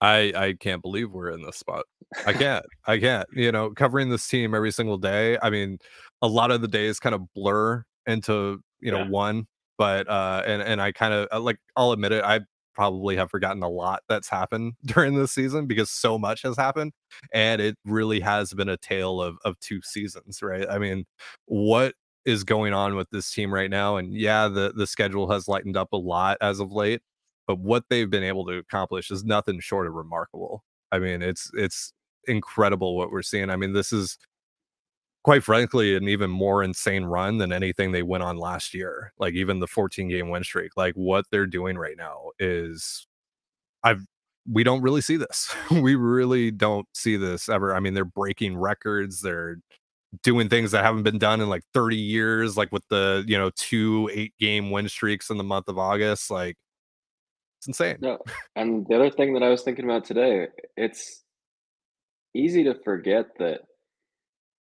I 0.00 0.32
I 0.34 0.54
can't 0.58 0.82
believe 0.82 1.10
we're 1.10 1.30
in 1.30 1.42
this 1.42 1.56
spot. 1.56 1.84
I 2.26 2.32
can't. 2.32 2.64
I 2.86 2.98
can't. 2.98 3.28
You 3.34 3.52
know, 3.52 3.70
covering 3.70 4.10
this 4.10 4.26
team 4.26 4.54
every 4.54 4.72
single 4.72 4.98
day. 4.98 5.38
I 5.42 5.50
mean, 5.50 5.78
a 6.22 6.28
lot 6.28 6.50
of 6.50 6.60
the 6.60 6.68
days 6.68 6.98
kind 6.98 7.14
of 7.14 7.22
blur 7.34 7.84
into 8.06 8.60
you 8.80 8.90
know 8.90 9.02
yeah. 9.02 9.08
one, 9.08 9.46
but 9.78 10.08
uh, 10.08 10.42
and 10.46 10.62
and 10.62 10.80
I 10.80 10.92
kind 10.92 11.12
of 11.14 11.28
uh, 11.32 11.40
like 11.40 11.58
I'll 11.76 11.92
admit 11.92 12.12
it. 12.12 12.24
I 12.24 12.40
probably 12.80 13.16
have 13.16 13.30
forgotten 13.30 13.62
a 13.62 13.68
lot 13.68 14.02
that's 14.08 14.28
happened 14.28 14.74
during 14.84 15.14
this 15.14 15.32
season 15.32 15.66
because 15.66 15.90
so 15.90 16.18
much 16.18 16.42
has 16.42 16.56
happened, 16.56 16.92
and 17.32 17.60
it 17.60 17.76
really 17.84 18.20
has 18.20 18.54
been 18.54 18.68
a 18.68 18.76
tale 18.78 19.20
of 19.20 19.36
of 19.44 19.58
two 19.60 19.80
seasons, 19.82 20.40
right? 20.42 20.66
I 20.70 20.78
mean, 20.78 21.04
what 21.46 21.94
is 22.24 22.44
going 22.44 22.72
on 22.72 22.96
with 22.96 23.08
this 23.10 23.30
team 23.32 23.52
right 23.52 23.70
now? 23.70 23.96
And 23.96 24.14
yeah, 24.14 24.48
the 24.48 24.72
the 24.74 24.86
schedule 24.86 25.30
has 25.30 25.48
lightened 25.48 25.76
up 25.76 25.92
a 25.92 25.96
lot 25.96 26.38
as 26.40 26.60
of 26.60 26.72
late 26.72 27.02
but 27.50 27.58
what 27.58 27.82
they've 27.90 28.08
been 28.10 28.22
able 28.22 28.46
to 28.46 28.58
accomplish 28.58 29.10
is 29.10 29.24
nothing 29.24 29.58
short 29.58 29.88
of 29.88 29.94
remarkable. 29.94 30.62
I 30.92 31.00
mean, 31.00 31.20
it's 31.20 31.50
it's 31.54 31.92
incredible 32.28 32.96
what 32.96 33.10
we're 33.10 33.22
seeing. 33.22 33.50
I 33.50 33.56
mean, 33.56 33.72
this 33.72 33.92
is 33.92 34.18
quite 35.22 35.44
frankly 35.44 35.96
an 35.96 36.08
even 36.08 36.30
more 36.30 36.62
insane 36.62 37.04
run 37.04 37.38
than 37.38 37.52
anything 37.52 37.92
they 37.92 38.02
went 38.02 38.22
on 38.22 38.36
last 38.36 38.74
year. 38.74 39.12
Like 39.18 39.34
even 39.34 39.60
the 39.60 39.66
14 39.66 40.08
game 40.08 40.30
win 40.30 40.44
streak. 40.44 40.72
Like 40.76 40.94
what 40.94 41.26
they're 41.30 41.46
doing 41.46 41.76
right 41.76 41.96
now 41.96 42.30
is 42.38 43.06
I've 43.82 44.04
we 44.50 44.64
don't 44.64 44.82
really 44.82 45.02
see 45.02 45.16
this. 45.16 45.54
we 45.70 45.94
really 45.94 46.50
don't 46.50 46.86
see 46.94 47.16
this 47.16 47.48
ever. 47.48 47.74
I 47.74 47.80
mean, 47.80 47.94
they're 47.94 48.04
breaking 48.04 48.56
records. 48.56 49.20
They're 49.20 49.58
doing 50.22 50.48
things 50.48 50.72
that 50.72 50.84
haven't 50.84 51.04
been 51.04 51.18
done 51.18 51.40
in 51.40 51.48
like 51.48 51.62
30 51.74 51.96
years, 51.96 52.56
like 52.56 52.72
with 52.72 52.82
the, 52.88 53.24
you 53.26 53.38
know, 53.38 53.50
two 53.56 54.10
eight 54.12 54.32
game 54.40 54.70
win 54.70 54.88
streaks 54.88 55.30
in 55.30 55.36
the 55.36 55.44
month 55.44 55.68
of 55.68 55.78
August. 55.78 56.30
Like 56.30 56.56
it's 57.58 57.68
insane. 57.68 57.98
No, 58.00 58.18
and 58.56 58.86
the 58.88 58.96
other 58.96 59.10
thing 59.10 59.34
that 59.34 59.42
I 59.42 59.50
was 59.50 59.62
thinking 59.62 59.84
about 59.84 60.04
today, 60.04 60.48
it's 60.76 61.22
easy 62.34 62.64
to 62.64 62.74
forget 62.82 63.26
that 63.38 63.60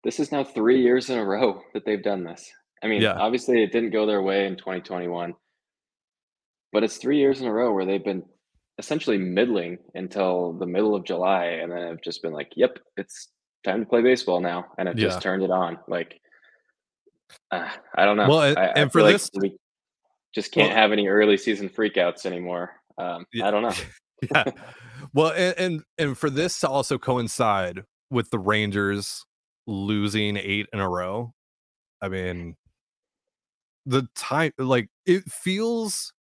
this 0.05 0.21
is 0.21 0.33
now 0.33 0.45
three 0.45 0.83
years 0.83 1.11
in 1.11 1.19
a 1.19 1.25
row 1.25 1.62
that 1.75 1.85
they've 1.85 2.02
done 2.02 2.25
this. 2.25 2.50
I 2.83 2.87
mean, 2.87 3.02
yeah. 3.02 3.14
obviously 3.14 3.62
it 3.62 3.73
didn't 3.73 3.90
go 3.90 4.07
their 4.07 4.23
way 4.23 4.47
in 4.47 4.57
2021, 4.57 5.35
but 6.73 6.85
it's 6.85 6.97
three 6.97 7.19
years 7.19 7.40
in 7.40 7.47
a 7.47 7.52
row 7.52 7.73
where 7.73 7.85
they've 7.85 8.05
been 8.05 8.23
essentially 8.78 9.19
middling 9.19 9.78
until 9.95 10.52
the 10.52 10.67
middle 10.67 10.95
of 10.95 11.05
July, 11.05 11.47
and 11.47 11.73
then 11.73 11.88
have 11.88 12.00
just 12.02 12.23
been 12.23 12.33
like, 12.33 12.52
"Yep, 12.55 12.78
it's 12.97 13.31
time 13.64 13.81
to 13.81 13.87
play 13.87 14.00
baseball 14.02 14.40
now," 14.40 14.67
and 14.78 14.87
have 14.87 14.97
yeah. 14.97 15.07
just 15.07 15.23
turned 15.23 15.43
it 15.43 15.50
on. 15.50 15.78
Like, 15.88 16.21
uh, 17.50 17.69
I 17.97 18.05
don't 18.05 18.17
know. 18.17 18.28
Well, 18.28 18.43
and, 18.43 18.59
I, 18.59 18.64
and 18.67 18.87
I 18.87 18.88
for 18.88 19.02
this, 19.02 19.28
we 19.35 19.57
just 20.33 20.52
can't 20.52 20.69
well, 20.69 20.76
have 20.76 20.93
any 20.93 21.09
early 21.09 21.37
season 21.37 21.69
freakouts 21.69 22.25
anymore. 22.26 22.71
Um, 22.97 23.26
I 23.43 23.50
don't 23.50 23.62
know. 23.62 23.75
yeah. 24.35 24.45
Well, 25.12 25.33
and, 25.33 25.55
and 25.59 25.83
and 25.99 26.19
for 26.19 26.31
this 26.31 26.61
to 26.61 26.69
also 26.69 26.99
coincide 26.99 27.83
with 28.11 28.31
the 28.31 28.38
Rangers 28.38 29.25
losing 29.69 30.37
eight 30.37 30.67
in 30.73 30.81
a 30.81 30.89
row, 30.89 31.33
I 32.03 32.07
mm-hmm. 32.07 32.15
mean, 32.15 32.57
the 33.87 34.09
time 34.17 34.53
like 34.59 34.89
it 35.07 35.25
feels 35.31 36.13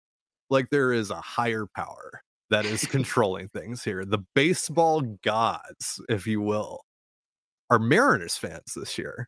like 0.50 0.70
there 0.70 0.94
is 0.94 1.10
a 1.10 1.20
higher 1.20 1.66
power 1.75 2.22
that 2.50 2.66
is 2.66 2.86
controlling 2.86 3.50
things 3.50 3.84
here. 3.84 4.06
The 4.06 4.24
baseball 4.36 5.01
gods, 5.24 6.01
if 6.10 6.27
you 6.27 6.42
will, 6.42 6.82
are 7.69 7.80
Mariners 7.80 8.38
fans 8.38 8.74
this 8.76 8.98
year. 8.98 9.28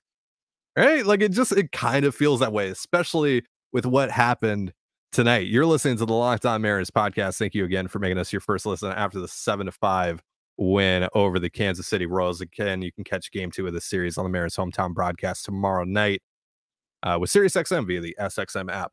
Right? 0.77 1.05
Like 1.05 1.21
it 1.21 1.31
just 1.31 1.51
it 1.51 1.71
kind 1.71 2.05
of 2.05 2.15
feels 2.15 2.39
that 2.39 2.53
way, 2.53 2.69
especially 2.69 3.43
with 3.73 3.85
what 3.85 4.11
happened 4.11 4.73
tonight. 5.11 5.47
You're 5.47 5.65
listening 5.65 5.97
to 5.97 6.05
the 6.05 6.13
Locked 6.13 6.45
On 6.45 6.61
Mariners 6.61 6.91
podcast. 6.91 7.37
Thank 7.37 7.55
you 7.55 7.65
again 7.65 7.87
for 7.87 7.99
making 7.99 8.17
us 8.17 8.31
your 8.31 8.39
first 8.39 8.65
listen 8.65 8.91
after 8.91 9.19
the 9.19 9.27
seven 9.27 9.65
to 9.65 9.71
five 9.71 10.21
win 10.59 11.07
over 11.15 11.39
the 11.39 11.49
Kansas 11.49 11.87
City 11.87 12.05
Royals. 12.05 12.41
Again, 12.41 12.81
you 12.81 12.91
can 12.91 13.03
catch 13.03 13.31
game 13.31 13.49
two 13.49 13.65
of 13.65 13.73
the 13.73 13.81
series 13.81 14.17
on 14.17 14.25
the 14.25 14.29
Mariners 14.29 14.55
hometown 14.55 14.93
broadcast 14.93 15.45
tomorrow 15.45 15.85
night 15.85 16.21
uh, 17.03 17.17
with 17.19 17.31
SiriusXM 17.31 17.87
via 17.87 18.01
the 18.01 18.15
SXM 18.19 18.71
app. 18.71 18.91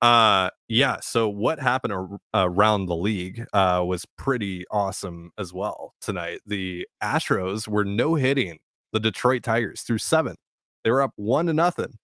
Uh, 0.00 0.48
yeah. 0.68 0.98
So 1.00 1.28
what 1.28 1.58
happened 1.58 1.92
ar- 1.92 2.18
around 2.34 2.86
the 2.86 2.94
league 2.94 3.44
uh, 3.52 3.82
was 3.84 4.06
pretty 4.16 4.64
awesome 4.70 5.32
as 5.38 5.52
well 5.52 5.94
tonight. 6.00 6.40
The 6.46 6.86
Astros 7.02 7.66
were 7.66 7.84
no 7.84 8.14
hitting 8.14 8.58
the 8.92 9.00
Detroit 9.00 9.42
Tigers 9.42 9.82
through 9.82 9.98
seven. 9.98 10.36
They 10.84 10.90
were 10.90 11.02
up 11.02 11.12
one 11.16 11.46
to 11.46 11.52
nothing, 11.52 11.98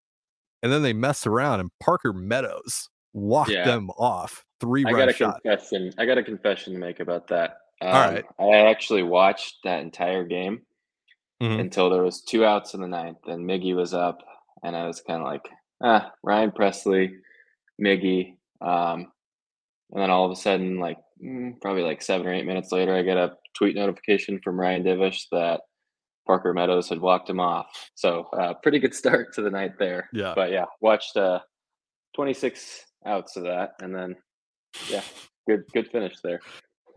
and 0.62 0.72
then 0.72 0.82
they 0.82 0.92
messed 0.92 1.26
around 1.26 1.60
and 1.60 1.70
Parker 1.80 2.12
Meadows 2.12 2.88
walked 3.12 3.50
yeah. 3.50 3.64
them 3.64 3.90
off. 3.90 4.44
Three 4.60 4.84
I 4.84 4.92
got 4.92 5.08
a 5.08 5.12
shot. 5.12 5.40
confession. 5.42 5.92
I 5.98 6.06
got 6.06 6.18
a 6.18 6.22
confession 6.22 6.72
to 6.72 6.78
make 6.78 6.98
about 6.98 7.28
that. 7.28 7.58
Um, 7.80 7.88
All 7.88 8.12
right. 8.12 8.24
I 8.38 8.70
actually 8.70 9.02
watched 9.02 9.58
that 9.64 9.80
entire 9.80 10.24
game 10.24 10.62
mm-hmm. 11.42 11.60
until 11.60 11.90
there 11.90 12.02
was 12.02 12.22
two 12.22 12.44
outs 12.44 12.74
in 12.74 12.80
the 12.80 12.88
ninth, 12.88 13.26
and 13.26 13.48
Miggy 13.48 13.74
was 13.74 13.94
up, 13.94 14.18
and 14.62 14.76
I 14.76 14.86
was 14.86 15.00
kind 15.00 15.20
of 15.20 15.26
like, 15.26 15.48
ah, 15.82 16.12
Ryan 16.22 16.50
Pressly, 16.50 17.16
Miggy, 17.80 18.34
um, 18.60 19.12
and 19.92 20.02
then 20.02 20.10
all 20.10 20.26
of 20.26 20.32
a 20.32 20.36
sudden, 20.36 20.78
like 20.78 20.98
mm, 21.22 21.60
probably 21.60 21.82
like 21.82 22.02
seven 22.02 22.26
or 22.26 22.34
eight 22.34 22.46
minutes 22.46 22.72
later, 22.72 22.94
I 22.94 23.02
get 23.02 23.16
a 23.16 23.36
tweet 23.56 23.76
notification 23.76 24.40
from 24.42 24.60
Ryan 24.60 24.84
Divish 24.84 25.24
that 25.32 25.60
Parker 26.26 26.52
Meadows 26.52 26.88
had 26.88 27.00
walked 27.00 27.30
him 27.30 27.40
off. 27.40 27.66
So 27.94 28.28
uh, 28.38 28.54
pretty 28.54 28.78
good 28.78 28.94
start 28.94 29.34
to 29.34 29.42
the 29.42 29.50
night 29.50 29.78
there. 29.78 30.08
Yeah. 30.12 30.34
But 30.34 30.50
yeah, 30.50 30.66
watched 30.80 31.16
uh, 31.16 31.40
26 32.14 32.84
outs 33.06 33.36
of 33.36 33.44
that, 33.44 33.70
and 33.80 33.94
then 33.94 34.16
yeah, 34.90 35.02
good 35.48 35.64
good 35.72 35.88
finish 35.90 36.16
there. 36.22 36.40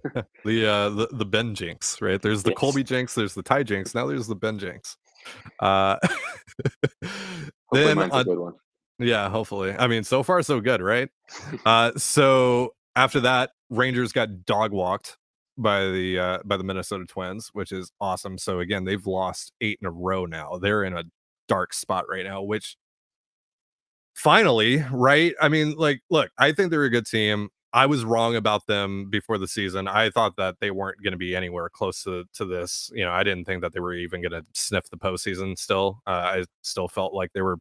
the 0.45 0.67
uh 0.67 0.89
the, 0.89 1.07
the 1.11 1.25
Ben 1.25 1.55
Jinx, 1.55 2.01
right? 2.01 2.21
There's 2.21 2.43
the 2.43 2.51
yes. 2.51 2.57
Colby 2.57 2.83
Jinx, 2.83 3.15
there's 3.15 3.33
the 3.33 3.43
Ty 3.43 3.63
Jinx, 3.63 3.95
now 3.95 4.05
there's 4.05 4.27
the 4.27 4.35
Ben 4.35 4.59
Jinx. 4.59 4.97
Uh 5.59 5.97
then 7.71 7.99
on, 7.99 8.53
Yeah, 8.99 9.29
hopefully. 9.29 9.75
I 9.77 9.87
mean, 9.87 10.03
so 10.03 10.23
far 10.23 10.41
so 10.41 10.59
good, 10.59 10.81
right? 10.81 11.09
uh 11.65 11.91
so 11.97 12.73
after 12.95 13.19
that, 13.21 13.51
Rangers 13.69 14.11
got 14.11 14.45
dog 14.45 14.71
walked 14.71 15.17
by 15.57 15.87
the 15.87 16.19
uh 16.19 16.37
by 16.45 16.57
the 16.57 16.63
Minnesota 16.63 17.05
Twins, 17.05 17.49
which 17.53 17.71
is 17.71 17.91
awesome. 18.01 18.37
So 18.37 18.59
again, 18.59 18.85
they've 18.85 19.05
lost 19.05 19.53
8 19.61 19.79
in 19.81 19.87
a 19.87 19.91
row 19.91 20.25
now. 20.25 20.57
They're 20.61 20.83
in 20.83 20.97
a 20.97 21.03
dark 21.47 21.73
spot 21.73 22.05
right 22.09 22.25
now, 22.25 22.41
which 22.41 22.77
finally, 24.15 24.83
right? 24.91 25.33
I 25.41 25.49
mean, 25.49 25.75
like, 25.75 26.01
look, 26.09 26.31
I 26.37 26.51
think 26.51 26.71
they're 26.71 26.83
a 26.83 26.89
good 26.89 27.05
team. 27.05 27.49
I 27.73 27.85
was 27.85 28.03
wrong 28.03 28.35
about 28.35 28.67
them 28.67 29.09
before 29.09 29.37
the 29.37 29.47
season. 29.47 29.87
I 29.87 30.09
thought 30.09 30.35
that 30.35 30.55
they 30.59 30.71
weren't 30.71 31.01
going 31.01 31.13
to 31.13 31.17
be 31.17 31.35
anywhere 31.35 31.69
close 31.69 32.03
to, 32.03 32.25
to 32.33 32.45
this. 32.45 32.91
You 32.93 33.05
know, 33.05 33.11
I 33.11 33.23
didn't 33.23 33.45
think 33.45 33.61
that 33.61 33.73
they 33.73 33.79
were 33.79 33.93
even 33.93 34.21
going 34.21 34.33
to 34.33 34.43
sniff 34.53 34.89
the 34.89 34.97
postseason 34.97 35.57
still. 35.57 36.01
Uh, 36.05 36.09
I 36.09 36.45
still 36.63 36.89
felt 36.89 37.13
like 37.13 37.31
they 37.33 37.41
were 37.41 37.57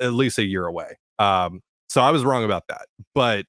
at 0.00 0.12
least 0.12 0.38
a 0.38 0.44
year 0.44 0.66
away. 0.66 0.98
Um, 1.18 1.60
so 1.88 2.00
I 2.00 2.12
was 2.12 2.24
wrong 2.24 2.44
about 2.44 2.68
that. 2.68 2.86
But 3.14 3.46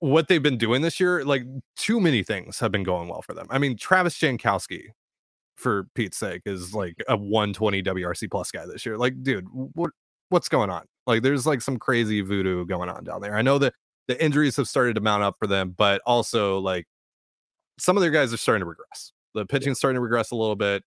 what 0.00 0.28
they've 0.28 0.42
been 0.42 0.58
doing 0.58 0.80
this 0.82 0.98
year, 0.98 1.24
like 1.24 1.44
too 1.76 2.00
many 2.00 2.22
things 2.22 2.58
have 2.58 2.72
been 2.72 2.82
going 2.82 3.08
well 3.08 3.22
for 3.22 3.34
them. 3.34 3.46
I 3.50 3.58
mean, 3.58 3.76
Travis 3.76 4.18
Jankowski, 4.18 4.86
for 5.56 5.86
Pete's 5.94 6.16
sake, 6.16 6.42
is 6.46 6.74
like 6.74 6.96
a 7.08 7.16
120 7.16 7.82
WRC 7.82 8.30
plus 8.30 8.50
guy 8.50 8.64
this 8.66 8.86
year. 8.86 8.96
Like, 8.96 9.22
dude, 9.22 9.46
what 9.52 9.90
what's 10.30 10.48
going 10.48 10.70
on? 10.70 10.86
Like 11.06 11.22
there's 11.22 11.46
like 11.46 11.60
some 11.60 11.78
crazy 11.78 12.20
voodoo 12.20 12.64
going 12.64 12.88
on 12.88 13.04
down 13.04 13.20
there. 13.20 13.36
I 13.36 13.42
know 13.42 13.58
that 13.58 13.74
the 14.08 14.22
injuries 14.22 14.56
have 14.56 14.68
started 14.68 14.94
to 14.94 15.00
mount 15.00 15.22
up 15.22 15.36
for 15.38 15.46
them, 15.46 15.74
but 15.76 16.02
also 16.06 16.58
like 16.58 16.86
some 17.78 17.96
of 17.96 18.02
their 18.02 18.10
guys 18.10 18.32
are 18.32 18.38
starting 18.38 18.60
to 18.60 18.66
regress. 18.66 19.12
The 19.34 19.46
pitching's 19.46 19.78
starting 19.78 19.96
to 19.96 20.00
regress 20.00 20.30
a 20.30 20.36
little 20.36 20.56
bit. 20.56 20.82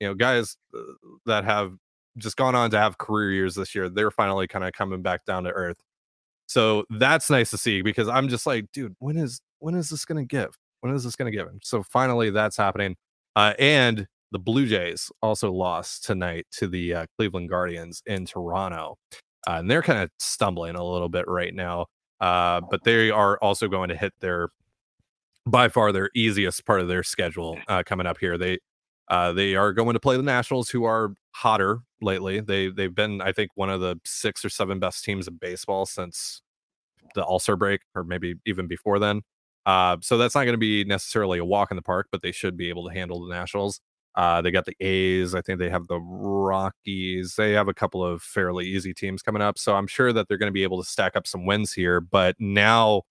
You 0.00 0.08
know, 0.08 0.14
guys 0.14 0.56
uh, 0.76 0.80
that 1.26 1.44
have 1.44 1.72
just 2.18 2.36
gone 2.36 2.54
on 2.54 2.70
to 2.70 2.78
have 2.78 2.98
career 2.98 3.32
years 3.32 3.54
this 3.54 3.74
year, 3.74 3.88
they're 3.88 4.10
finally 4.10 4.46
kind 4.46 4.64
of 4.64 4.72
coming 4.72 5.02
back 5.02 5.24
down 5.24 5.44
to 5.44 5.50
earth. 5.50 5.76
So 6.46 6.84
that's 6.90 7.30
nice 7.30 7.50
to 7.50 7.58
see 7.58 7.82
because 7.82 8.08
I'm 8.08 8.28
just 8.28 8.46
like, 8.46 8.66
dude, 8.72 8.94
when 8.98 9.16
is 9.16 9.40
when 9.60 9.74
is 9.74 9.88
this 9.88 10.04
gonna 10.04 10.24
give? 10.24 10.50
When 10.80 10.94
is 10.94 11.04
this 11.04 11.16
gonna 11.16 11.30
give 11.30 11.46
him? 11.46 11.60
So 11.62 11.82
finally 11.82 12.30
that's 12.30 12.56
happening. 12.56 12.96
Uh, 13.36 13.54
and 13.58 14.06
the 14.32 14.38
Blue 14.38 14.66
Jays 14.66 15.10
also 15.22 15.52
lost 15.52 16.04
tonight 16.04 16.46
to 16.52 16.68
the 16.68 16.94
uh, 16.94 17.06
Cleveland 17.16 17.48
Guardians 17.48 18.02
in 18.06 18.26
Toronto 18.26 18.96
uh, 19.46 19.56
and 19.58 19.70
they're 19.70 19.82
kind 19.82 20.02
of 20.02 20.10
stumbling 20.18 20.74
a 20.74 20.84
little 20.84 21.08
bit 21.08 21.26
right 21.28 21.54
now. 21.54 21.86
Uh, 22.20 22.60
but 22.70 22.84
they 22.84 23.10
are 23.10 23.38
also 23.38 23.68
going 23.68 23.88
to 23.88 23.96
hit 23.96 24.12
their 24.20 24.50
by 25.46 25.68
far 25.68 25.92
their 25.92 26.10
easiest 26.14 26.64
part 26.64 26.80
of 26.80 26.88
their 26.88 27.02
schedule 27.02 27.58
uh, 27.68 27.82
coming 27.84 28.06
up 28.06 28.18
here. 28.18 28.38
They 28.38 28.58
uh, 29.08 29.32
they 29.32 29.54
are 29.54 29.72
going 29.72 29.92
to 29.94 30.00
play 30.00 30.16
the 30.16 30.22
Nationals, 30.22 30.70
who 30.70 30.84
are 30.84 31.14
hotter 31.32 31.80
lately. 32.00 32.40
They 32.40 32.68
they've 32.68 32.94
been, 32.94 33.20
I 33.20 33.32
think, 33.32 33.50
one 33.54 33.70
of 33.70 33.80
the 33.80 34.00
six 34.04 34.44
or 34.44 34.48
seven 34.48 34.78
best 34.78 35.04
teams 35.04 35.28
in 35.28 35.36
baseball 35.36 35.86
since 35.86 36.42
the 37.14 37.22
All 37.22 37.38
Star 37.38 37.56
break, 37.56 37.82
or 37.94 38.04
maybe 38.04 38.36
even 38.46 38.66
before 38.66 38.98
then. 38.98 39.22
Uh, 39.66 39.96
so 40.00 40.18
that's 40.18 40.34
not 40.34 40.44
going 40.44 40.54
to 40.54 40.58
be 40.58 40.84
necessarily 40.84 41.38
a 41.38 41.44
walk 41.44 41.70
in 41.70 41.76
the 41.76 41.82
park, 41.82 42.08
but 42.12 42.22
they 42.22 42.32
should 42.32 42.56
be 42.56 42.68
able 42.68 42.86
to 42.88 42.94
handle 42.94 43.26
the 43.26 43.34
Nationals. 43.34 43.80
Uh, 44.14 44.40
they 44.40 44.50
got 44.50 44.64
the 44.64 44.76
A's. 44.80 45.34
I 45.34 45.40
think 45.40 45.58
they 45.58 45.70
have 45.70 45.88
the 45.88 45.98
Rockies. 45.98 47.34
They 47.36 47.52
have 47.52 47.68
a 47.68 47.74
couple 47.74 48.04
of 48.04 48.22
fairly 48.22 48.66
easy 48.66 48.94
teams 48.94 49.22
coming 49.22 49.42
up. 49.42 49.58
So 49.58 49.74
I'm 49.74 49.86
sure 49.86 50.12
that 50.12 50.28
they're 50.28 50.38
going 50.38 50.50
to 50.50 50.52
be 50.52 50.62
able 50.62 50.82
to 50.82 50.88
stack 50.88 51.16
up 51.16 51.26
some 51.26 51.46
wins 51.46 51.72
here. 51.72 52.00
But 52.00 52.36
now 52.38 53.02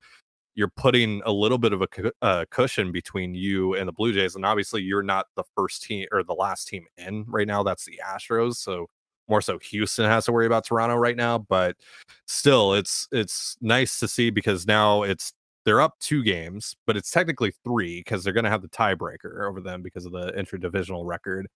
you're 0.56 0.70
putting 0.70 1.22
a 1.26 1.32
little 1.32 1.58
bit 1.58 1.74
of 1.74 1.82
a 1.82 1.88
cu- 1.88 2.12
uh, 2.22 2.46
cushion 2.50 2.92
between 2.92 3.36
you 3.36 3.76
and 3.76 3.88
the 3.88 3.92
Blue 3.94 4.14
Jays. 4.14 4.36
And 4.36 4.46
obviously, 4.46 4.82
you're 4.82 5.04
not 5.04 5.28
the 5.36 5.44
first 5.56 5.84
team 5.84 6.08
or 6.12 6.24
the 6.24 6.34
last 6.34 6.68
team 6.68 6.86
in 6.98 7.26
right 7.28 7.48
now. 7.48 7.64
That's 7.64 7.86
the 7.86 8.00
Astros. 8.06 8.56
So 8.56 8.88
more 9.28 9.42
so 9.42 9.58
Houston 9.60 10.06
has 10.06 10.26
to 10.26 10.32
worry 10.32 10.46
about 10.46 10.66
Toronto 10.66 10.96
right 10.96 11.18
now. 11.18 11.38
But 11.38 11.76
still, 12.28 12.74
it's 12.74 13.08
it's 13.12 13.58
nice 13.62 14.00
to 14.00 14.08
see 14.08 14.30
because 14.30 14.68
now 14.68 15.04
it's 15.04 15.34
they're 15.66 15.82
up 15.82 15.94
two 16.00 16.24
games, 16.24 16.76
but 16.86 16.98
it's 16.98 17.12
technically 17.12 17.54
three 17.64 18.00
because 18.00 18.24
they're 18.24 18.34
going 18.34 18.44
to 18.44 18.50
have 18.50 18.62
the 18.62 18.70
tiebreaker 18.70 19.48
over 19.48 19.62
them 19.62 19.82
because 19.82 20.06
of 20.06 20.12
the 20.12 20.32
interdivisional 20.34 21.06
record. 21.06 21.48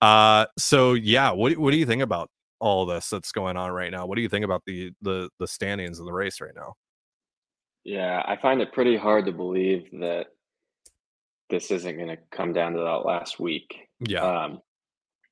Uh, 0.00 0.46
so 0.58 0.94
yeah, 0.94 1.30
what 1.30 1.56
what 1.58 1.70
do 1.70 1.76
you 1.76 1.86
think 1.86 2.02
about 2.02 2.30
all 2.60 2.86
this 2.86 3.10
that's 3.10 3.32
going 3.32 3.56
on 3.56 3.70
right 3.70 3.90
now? 3.90 4.06
What 4.06 4.16
do 4.16 4.22
you 4.22 4.28
think 4.28 4.44
about 4.44 4.62
the 4.66 4.92
the 5.02 5.28
the 5.38 5.46
standings 5.46 5.98
of 5.98 6.06
the 6.06 6.12
race 6.12 6.40
right 6.40 6.54
now? 6.54 6.74
Yeah, 7.84 8.22
I 8.26 8.36
find 8.36 8.60
it 8.60 8.72
pretty 8.72 8.96
hard 8.96 9.26
to 9.26 9.32
believe 9.32 9.88
that 10.00 10.26
this 11.50 11.70
isn't 11.70 11.96
going 11.96 12.08
to 12.08 12.18
come 12.30 12.52
down 12.52 12.74
to 12.74 12.78
that 12.78 13.04
last 13.04 13.40
week. 13.40 13.88
Yeah. 14.00 14.22
Um, 14.22 14.60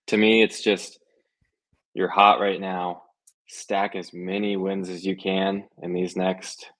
to 0.08 0.16
me, 0.16 0.42
it's 0.42 0.60
just 0.60 0.98
you're 1.94 2.08
hot 2.08 2.40
right 2.40 2.60
now. 2.60 3.04
Stack 3.46 3.94
as 3.96 4.12
many 4.12 4.56
wins 4.56 4.88
as 4.88 5.04
you 5.04 5.16
can 5.16 5.64
in 5.82 5.92
these 5.92 6.16
next 6.16 6.70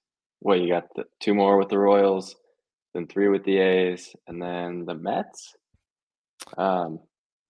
what 0.41 0.59
you 0.59 0.67
got 0.67 0.87
the, 0.95 1.05
two 1.19 1.33
more 1.33 1.57
with 1.57 1.69
the 1.69 1.77
Royals, 1.77 2.35
then 2.93 3.07
three 3.07 3.29
with 3.29 3.43
the 3.45 3.57
A's, 3.57 4.13
and 4.27 4.41
then 4.41 4.85
the 4.85 4.95
Mets. 4.95 5.55
Um, 6.57 6.99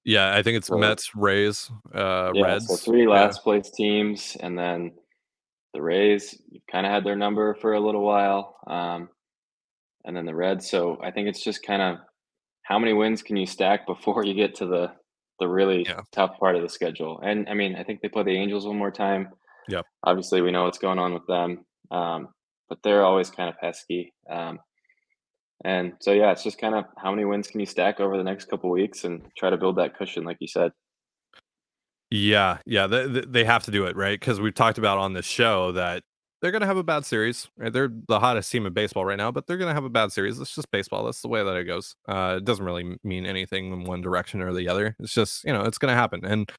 yeah, 0.04 0.36
I 0.36 0.44
think 0.44 0.58
it's 0.58 0.68
so, 0.68 0.78
Mets, 0.78 1.16
Rays, 1.16 1.72
uh, 1.94 2.32
yeah, 2.34 2.44
Reds. 2.44 2.68
So 2.68 2.76
three 2.76 3.08
last 3.08 3.40
yeah. 3.40 3.44
place 3.44 3.72
teams, 3.72 4.38
and 4.40 4.58
then 4.58 4.92
the 5.74 5.82
Rays. 5.82 6.40
Kind 6.72 6.86
of 6.86 6.92
had 6.92 7.04
their 7.04 7.16
number 7.16 7.54
for 7.56 7.74
a 7.74 7.80
little 7.80 8.04
while, 8.04 8.58
um, 8.68 9.10
and 10.06 10.16
then 10.16 10.26
the 10.26 10.36
Reds. 10.36 10.70
So 10.70 10.98
I 11.04 11.12
think 11.12 11.28
it's 11.28 11.44
just 11.44 11.64
kind 11.64 11.82
of 11.82 11.98
how 12.64 12.80
many 12.80 12.94
wins 12.94 13.22
can 13.22 13.38
you 13.38 13.46
stack 13.46 13.86
before 13.86 14.26
you 14.26 14.34
get 14.34 14.56
to 14.56 14.66
the 14.66 14.92
the 15.40 15.48
really 15.48 15.84
yeah. 15.88 16.02
tough 16.12 16.38
part 16.40 16.56
of 16.56 16.62
the 16.62 16.70
schedule. 16.70 17.20
And 17.24 17.48
I 17.50 17.54
mean, 17.54 17.76
I 17.76 17.84
think 17.84 18.02
they 18.02 18.10
play 18.10 18.24
the 18.24 18.38
Angels 18.38 18.68
one 18.68 18.78
more 18.78 18.92
time. 18.92 19.30
Yep. 19.70 19.86
Obviously, 20.04 20.42
we 20.42 20.52
know 20.52 20.66
what's 20.66 20.78
going 20.78 21.00
on 21.00 21.14
with 21.14 21.26
them. 21.28 21.66
Um, 21.90 22.30
but 22.72 22.82
they're 22.84 23.04
always 23.04 23.30
kind 23.30 23.50
of 23.50 23.60
pesky. 23.60 24.14
Um, 24.30 24.58
and 25.66 25.92
so, 26.00 26.14
yeah, 26.14 26.32
it's 26.32 26.42
just 26.42 26.58
kind 26.58 26.74
of 26.74 26.86
how 26.98 27.12
many 27.12 27.26
wins 27.26 27.50
can 27.50 27.60
you 27.60 27.66
stack 27.66 28.00
over 28.00 28.16
the 28.16 28.24
next 28.24 28.46
couple 28.46 28.70
weeks 28.70 29.04
and 29.04 29.22
try 29.38 29.50
to 29.50 29.58
build 29.58 29.76
that 29.76 29.98
cushion, 29.98 30.24
like 30.24 30.38
you 30.40 30.48
said. 30.48 30.72
Yeah, 32.10 32.60
yeah, 32.66 32.88
they, 32.88 33.08
they 33.08 33.44
have 33.44 33.64
to 33.64 33.72
do 33.72 33.88
it 33.88 33.98
right 33.98 34.18
because 34.18 34.40
we've 34.40 34.56
talked 34.56 34.78
about 34.78 35.00
on 35.00 35.12
this 35.12 35.26
show 35.26 35.74
that 35.74 36.04
they're 36.42 36.52
going 36.52 36.62
to 36.62 36.68
have 36.68 36.78
a 36.78 36.84
bad 36.84 37.06
series. 37.06 37.50
Right? 37.58 37.74
They're 37.74 37.92
the 38.08 38.22
hottest 38.22 38.50
team 38.50 38.66
in 38.66 38.72
baseball 38.72 39.04
right 39.04 39.18
now, 39.18 39.32
but 39.32 39.48
they're 39.48 39.58
going 39.58 39.70
to 39.70 39.76
have 39.76 39.84
a 39.84 39.90
bad 39.90 40.14
series. 40.14 40.40
It's 40.40 40.56
just 40.56 40.72
baseball. 40.72 41.04
That's 41.04 41.22
the 41.22 41.28
way 41.28 41.44
that 41.44 41.58
it 41.58 41.66
goes. 41.66 41.98
Uh, 42.08 42.36
it 42.38 42.46
doesn't 42.46 42.64
really 42.64 42.98
mean 43.04 43.26
anything 43.26 43.74
in 43.74 43.84
one 43.84 44.00
direction 44.00 44.42
or 44.42 44.54
the 44.54 44.70
other. 44.70 44.96
It's 44.98 45.14
just 45.14 45.44
you 45.44 45.52
know 45.52 45.64
it's 45.64 45.78
going 45.78 45.92
to 45.92 46.00
happen. 46.00 46.24
And 46.24 46.50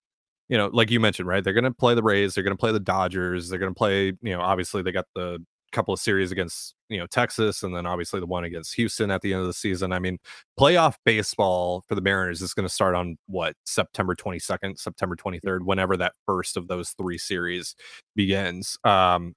you 0.51 0.59
know, 0.59 0.68
like 0.70 0.90
you 0.90 1.01
mentioned, 1.01 1.27
right? 1.27 1.42
They're 1.42 1.55
going 1.55 1.64
to 1.64 1.70
play 1.70 1.94
the 1.94 2.03
Rays. 2.03 2.35
They're 2.35 2.44
going 2.44 2.57
to 2.57 2.61
play 2.61 2.72
the 2.72 2.81
Dodgers. 2.81 3.48
They're 3.48 3.59
going 3.59 3.72
to 3.72 3.79
play. 3.79 4.12
You 4.20 4.37
know, 4.37 4.42
obviously 4.42 4.83
they 4.83 4.92
got 4.92 5.07
the 5.14 5.42
couple 5.72 5.92
of 5.94 6.00
series 6.00 6.30
against 6.30 6.74
you 6.88 6.98
know 6.98 7.06
Texas 7.06 7.62
and 7.62 7.74
then 7.74 7.87
obviously 7.87 8.20
the 8.20 8.26
one 8.26 8.44
against 8.44 8.74
Houston 8.76 9.11
at 9.11 9.22
the 9.22 9.32
end 9.32 9.40
of 9.40 9.46
the 9.46 9.52
season. 9.52 9.92
I 9.92 9.98
mean, 9.98 10.18
playoff 10.58 10.96
baseball 11.04 11.85
for 11.88 11.94
the 11.94 12.00
Mariners 12.00 12.42
is 12.42 12.54
going 12.54 12.68
to 12.68 12.72
start 12.72 12.94
on 12.94 13.16
what 13.26 13.54
September 13.64 14.14
22nd, 14.14 14.78
September 14.78 15.16
23rd, 15.16 15.61
whenever 15.64 15.96
that 15.96 16.12
first 16.26 16.56
of 16.56 16.68
those 16.68 16.90
three 16.90 17.18
series 17.18 17.74
begins. 18.14 18.78
Um 18.85 19.35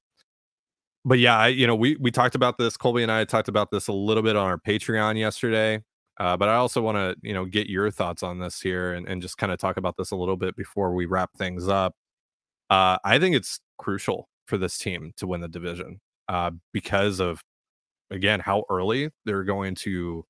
but 1.08 1.20
yeah, 1.20 1.38
I, 1.38 1.48
you 1.50 1.68
know, 1.68 1.76
we 1.76 1.96
we 1.98 2.10
talked 2.10 2.34
about 2.36 2.58
this. 2.58 2.78
Colby 2.78 3.04
and 3.04 3.12
I 3.12 3.26
talked 3.26 3.48
about 3.48 3.70
this 3.70 3.88
a 3.88 3.94
little 3.94 4.24
bit 4.24 4.36
on 4.36 4.48
our 4.48 4.58
Patreon 4.58 5.18
yesterday. 5.20 5.84
Uh, 6.20 6.38
but 6.38 6.48
I 6.48 6.56
also 6.56 6.82
want 6.82 6.96
to, 6.96 7.16
you 7.22 7.34
know, 7.34 7.46
get 7.46 7.68
your 7.68 7.92
thoughts 7.92 8.24
on 8.24 8.40
this 8.40 8.62
here 8.62 8.94
and, 8.94 9.08
and 9.08 9.22
just 9.22 9.38
kind 9.38 9.52
of 9.52 9.60
talk 9.60 9.78
about 9.78 9.96
this 9.98 10.12
a 10.12 10.16
little 10.16 10.38
bit 10.38 10.56
before 10.56 10.94
we 10.94 11.06
wrap 11.06 11.30
things 11.38 11.68
up. 11.68 11.94
Uh, 12.70 12.98
I 13.04 13.20
think 13.20 13.36
it's 13.36 13.60
crucial 13.78 14.30
for 14.46 14.58
this 14.58 14.78
team 14.78 15.12
to 15.18 15.28
win 15.28 15.42
the 15.42 15.48
division 15.48 16.00
uh, 16.28 16.52
because 16.74 17.20
of 17.20 17.42
again 18.12 18.40
how 18.40 18.64
early 18.70 19.10
they're 19.26 19.44
going 19.44 19.76
to 19.76 20.26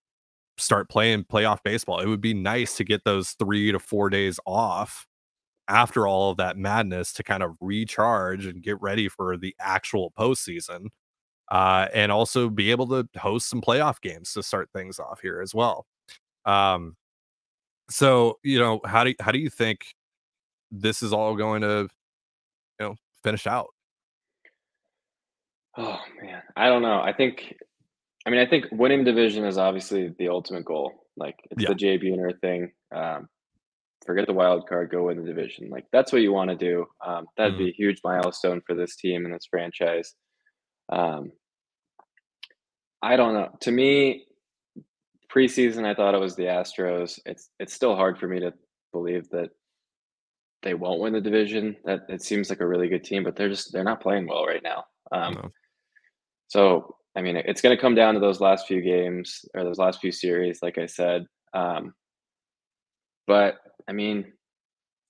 start 0.57 0.89
playing 0.89 1.23
playoff 1.25 1.59
baseball. 1.63 1.99
It 1.99 2.07
would 2.07 2.21
be 2.21 2.33
nice 2.33 2.77
to 2.77 2.83
get 2.83 3.03
those 3.03 3.31
three 3.31 3.71
to 3.71 3.79
four 3.79 4.09
days 4.09 4.39
off 4.45 5.05
after 5.67 6.07
all 6.07 6.31
of 6.31 6.37
that 6.37 6.57
madness 6.57 7.11
to 7.13 7.23
kind 7.23 7.43
of 7.43 7.55
recharge 7.59 8.45
and 8.45 8.61
get 8.61 8.81
ready 8.81 9.09
for 9.09 9.37
the 9.37 9.55
actual 9.59 10.11
postseason. 10.17 10.87
Uh, 11.51 11.87
and 11.93 12.11
also 12.11 12.49
be 12.49 12.71
able 12.71 12.87
to 12.87 13.07
host 13.19 13.47
some 13.49 13.61
playoff 13.61 14.01
games 14.01 14.33
to 14.33 14.41
start 14.41 14.67
things 14.73 14.97
off 14.99 15.21
here 15.21 15.41
as 15.41 15.53
well. 15.53 15.85
Um, 16.45 16.95
so 17.89 18.39
you 18.43 18.59
know, 18.59 18.81
how 18.85 19.03
do 19.03 19.13
how 19.19 19.31
do 19.31 19.39
you 19.39 19.49
think 19.49 19.95
this 20.71 21.03
is 21.03 21.13
all 21.13 21.35
going 21.35 21.61
to 21.61 21.87
you 22.79 22.85
know 22.87 22.95
finish 23.23 23.47
out? 23.47 23.74
Oh 25.77 25.99
man, 26.21 26.41
I 26.55 26.69
don't 26.69 26.81
know. 26.81 27.01
I 27.01 27.13
think, 27.13 27.55
I 28.25 28.29
mean, 28.29 28.39
I 28.39 28.45
think 28.45 28.65
winning 28.71 29.03
division 29.03 29.45
is 29.45 29.57
obviously 29.57 30.13
the 30.17 30.29
ultimate 30.29 30.65
goal. 30.65 30.93
Like 31.17 31.35
it's 31.51 31.63
yeah. 31.63 31.69
the 31.69 31.75
Jay 31.75 31.97
Buhner 31.97 32.39
thing. 32.39 32.71
Um, 32.93 33.27
forget 34.05 34.27
the 34.27 34.33
wild 34.33 34.67
card, 34.67 34.91
go 34.91 35.07
win 35.07 35.17
the 35.17 35.27
division. 35.27 35.69
Like 35.69 35.85
that's 35.91 36.11
what 36.11 36.21
you 36.21 36.31
want 36.31 36.49
to 36.51 36.55
do. 36.55 36.85
Um, 37.05 37.25
that'd 37.37 37.53
mm-hmm. 37.53 37.63
be 37.63 37.69
a 37.69 37.73
huge 37.73 37.99
milestone 38.03 38.61
for 38.65 38.75
this 38.75 38.95
team 38.95 39.25
and 39.25 39.33
this 39.33 39.47
franchise. 39.49 40.13
Um, 40.91 41.31
I 43.01 43.17
don't 43.17 43.33
know. 43.33 43.49
To 43.61 43.71
me, 43.71 44.25
preseason, 45.33 45.85
I 45.85 45.93
thought 45.93 46.15
it 46.15 46.21
was 46.21 46.35
the 46.35 46.43
Astros. 46.43 47.19
It's 47.25 47.49
it's 47.59 47.73
still 47.73 47.95
hard 47.95 48.17
for 48.17 48.27
me 48.27 48.39
to 48.39 48.53
believe 48.93 49.29
that 49.29 49.49
they 50.63 50.73
won't 50.73 51.01
win 51.01 51.13
the 51.13 51.21
division. 51.21 51.75
That 51.85 52.01
it 52.09 52.21
seems 52.21 52.49
like 52.49 52.61
a 52.61 52.67
really 52.67 52.87
good 52.87 53.03
team, 53.03 53.23
but 53.23 53.35
they're 53.35 53.49
just 53.49 53.73
they're 53.73 53.83
not 53.83 54.01
playing 54.01 54.27
well 54.27 54.45
right 54.45 54.63
now. 54.63 54.85
Um, 55.11 55.33
no. 55.33 55.51
So, 56.47 56.95
I 57.15 57.21
mean, 57.21 57.37
it's 57.37 57.61
going 57.61 57.75
to 57.75 57.81
come 57.81 57.95
down 57.95 58.13
to 58.13 58.19
those 58.19 58.39
last 58.39 58.67
few 58.67 58.81
games 58.81 59.45
or 59.53 59.63
those 59.63 59.77
last 59.77 59.99
few 60.01 60.11
series, 60.11 60.59
like 60.61 60.77
I 60.77 60.85
said. 60.85 61.25
Um, 61.53 61.93
but 63.27 63.55
I 63.87 63.93
mean, 63.93 64.33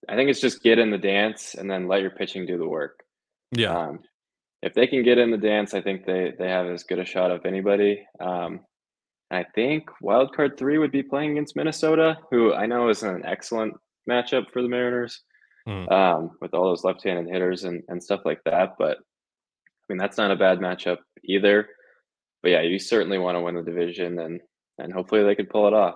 I 0.08 0.16
think 0.16 0.30
it's 0.30 0.42
just 0.42 0.64
get 0.64 0.80
in 0.80 0.92
the 0.92 0.98
dance 0.98 1.56
and 1.56 1.70
then 1.70 1.88
let 1.88 2.02
your 2.02 2.12
pitching 2.12 2.46
do 2.46 2.58
the 2.58 2.68
work. 2.68 3.00
Yeah. 3.52 3.78
Um, 3.78 4.00
if 4.62 4.74
they 4.74 4.88
can 4.88 5.04
get 5.04 5.18
in 5.18 5.32
the 5.32 5.38
dance, 5.38 5.74
I 5.74 5.82
think 5.82 6.06
they 6.06 6.34
they 6.38 6.50
have 6.50 6.68
as 6.68 6.84
good 6.84 7.00
a 7.00 7.06
shot 7.06 7.32
of 7.32 7.46
anybody. 7.46 8.06
Um, 8.20 8.62
I 9.32 9.46
think 9.56 9.90
wild 10.02 10.36
card 10.36 10.58
three 10.58 10.78
would 10.78 10.92
be 10.92 11.04
playing 11.04 11.32
against 11.32 11.56
Minnesota, 11.56 12.18
who 12.32 12.54
I 12.54 12.66
know 12.66 12.90
is 12.90 13.04
an 13.04 13.24
excellent 13.26 13.74
matchup 14.10 14.52
for 14.52 14.62
the 14.62 14.70
Mariners, 14.70 15.22
mm. 15.68 15.92
um, 15.92 16.32
with 16.42 16.54
all 16.54 16.66
those 16.66 16.84
left-handed 16.84 17.32
hitters 17.32 17.64
and, 17.64 17.84
and 17.88 18.02
stuff 18.02 18.22
like 18.26 18.40
that. 18.46 18.76
But 18.78 18.98
I 19.90 19.94
mean, 19.94 19.98
that's 19.98 20.18
not 20.18 20.32
a 20.32 20.36
bad 20.36 20.60
matchup 20.60 20.98
either. 21.24 21.68
But 22.42 22.52
yeah, 22.52 22.62
you 22.62 22.80
certainly 22.80 23.18
want 23.18 23.36
to 23.36 23.42
win 23.42 23.56
the 23.56 23.64
division, 23.64 24.20
and 24.20 24.40
and 24.78 24.94
hopefully 24.94 25.24
they 25.24 25.36
could 25.36 25.50
pull 25.50 25.68
it 25.68 25.74
off. 25.74 25.96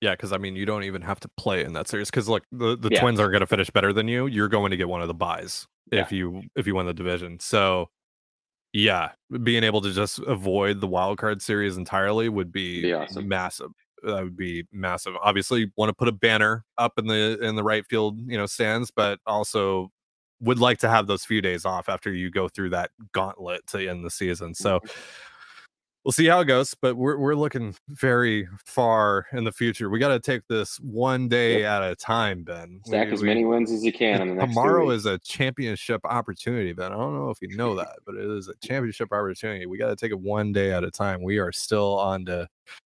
Yeah, 0.00 0.12
because 0.12 0.32
I 0.32 0.38
mean, 0.38 0.56
you 0.56 0.66
don't 0.66 0.82
even 0.82 1.02
have 1.02 1.20
to 1.20 1.28
play 1.36 1.64
in 1.64 1.74
that 1.74 1.88
series 1.88 2.10
because 2.10 2.28
look, 2.28 2.42
the, 2.50 2.76
the 2.76 2.88
yeah. 2.90 3.00
Twins 3.00 3.20
aren't 3.20 3.32
going 3.32 3.40
to 3.40 3.46
finish 3.46 3.70
better 3.70 3.92
than 3.92 4.08
you. 4.08 4.26
You're 4.26 4.48
going 4.48 4.72
to 4.72 4.76
get 4.76 4.88
one 4.88 5.00
of 5.00 5.06
the 5.06 5.14
buys 5.14 5.68
yeah. 5.92 6.00
if 6.00 6.10
you 6.10 6.42
if 6.56 6.66
you 6.66 6.74
win 6.74 6.86
the 6.86 6.94
division. 6.94 7.38
So 7.38 7.88
yeah, 8.72 9.10
being 9.42 9.62
able 9.64 9.80
to 9.82 9.92
just 9.92 10.18
avoid 10.20 10.80
the 10.80 10.88
wild 10.88 11.18
card 11.18 11.42
series 11.42 11.76
entirely 11.76 12.28
would 12.28 12.50
be, 12.50 12.82
be 12.82 12.92
awesome. 12.92 13.28
massive. 13.28 13.70
That 14.02 14.24
would 14.24 14.36
be 14.36 14.66
massive. 14.72 15.14
Obviously, 15.22 15.70
want 15.76 15.90
to 15.90 15.94
put 15.94 16.08
a 16.08 16.12
banner 16.12 16.64
up 16.78 16.94
in 16.98 17.06
the 17.06 17.38
in 17.40 17.54
the 17.54 17.62
right 17.62 17.86
field, 17.88 18.18
you 18.26 18.36
know, 18.36 18.46
stands, 18.46 18.90
but 18.90 19.20
also 19.26 19.92
would 20.42 20.58
like 20.58 20.78
to 20.78 20.88
have 20.88 21.06
those 21.06 21.24
few 21.24 21.40
days 21.40 21.64
off 21.64 21.88
after 21.88 22.12
you 22.12 22.30
go 22.30 22.48
through 22.48 22.70
that 22.70 22.90
gauntlet 23.12 23.66
to 23.68 23.88
end 23.88 24.04
the 24.04 24.10
season. 24.10 24.54
So, 24.54 24.78
mm-hmm. 24.80 25.00
we'll 26.04 26.12
see 26.12 26.26
how 26.26 26.40
it 26.40 26.46
goes, 26.46 26.74
but 26.82 26.96
we're 26.96 27.16
we're 27.16 27.36
looking 27.36 27.74
very 27.88 28.48
far 28.66 29.26
in 29.32 29.44
the 29.44 29.52
future. 29.52 29.88
We 29.88 30.00
got 30.00 30.08
to 30.08 30.18
take 30.20 30.42
this 30.48 30.78
one 30.80 31.28
day 31.28 31.60
Yep. 31.60 31.70
at 31.70 31.90
a 31.92 31.94
time, 31.96 32.42
Ben. 32.42 32.80
Stack 32.84 33.06
We- 33.08 33.12
as 33.14 33.22
we- 33.22 33.28
many 33.28 33.44
wins 33.44 33.70
as 33.70 33.84
you 33.84 33.92
can 33.92 34.36
tomorrow 34.36 34.90
is 34.90 35.06
a 35.06 35.18
championship 35.20 36.00
opportunity, 36.04 36.72
Ben. 36.72 36.92
I 36.92 36.96
don't 36.96 37.14
know 37.14 37.30
if 37.30 37.38
you 37.40 37.56
know 37.56 37.76
that, 37.76 37.98
but 38.04 38.16
it 38.16 38.28
is 38.28 38.48
a 38.48 38.54
championship 38.66 39.12
opportunity. 39.12 39.66
We 39.66 39.78
got 39.78 39.90
to 39.90 39.96
take 39.96 40.10
it 40.10 40.20
one 40.20 40.52
day 40.52 40.72
at 40.72 40.82
a 40.82 40.90
time. 40.90 41.22
We 41.22 41.38
are 41.38 41.52
still 41.52 41.98
on 41.98 42.24
to 42.26 42.48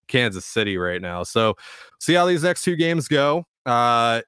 Kansas 0.09 0.45
City 0.47 0.79
right 0.79 1.01
now. 1.03 1.23
So 1.23 1.55
see 2.01 2.15
how 2.15 2.25
these 2.27 2.43
next 2.43 2.63
two 2.63 2.77
games 2.77 3.09
go. 3.09 3.45
Uh 3.67 4.23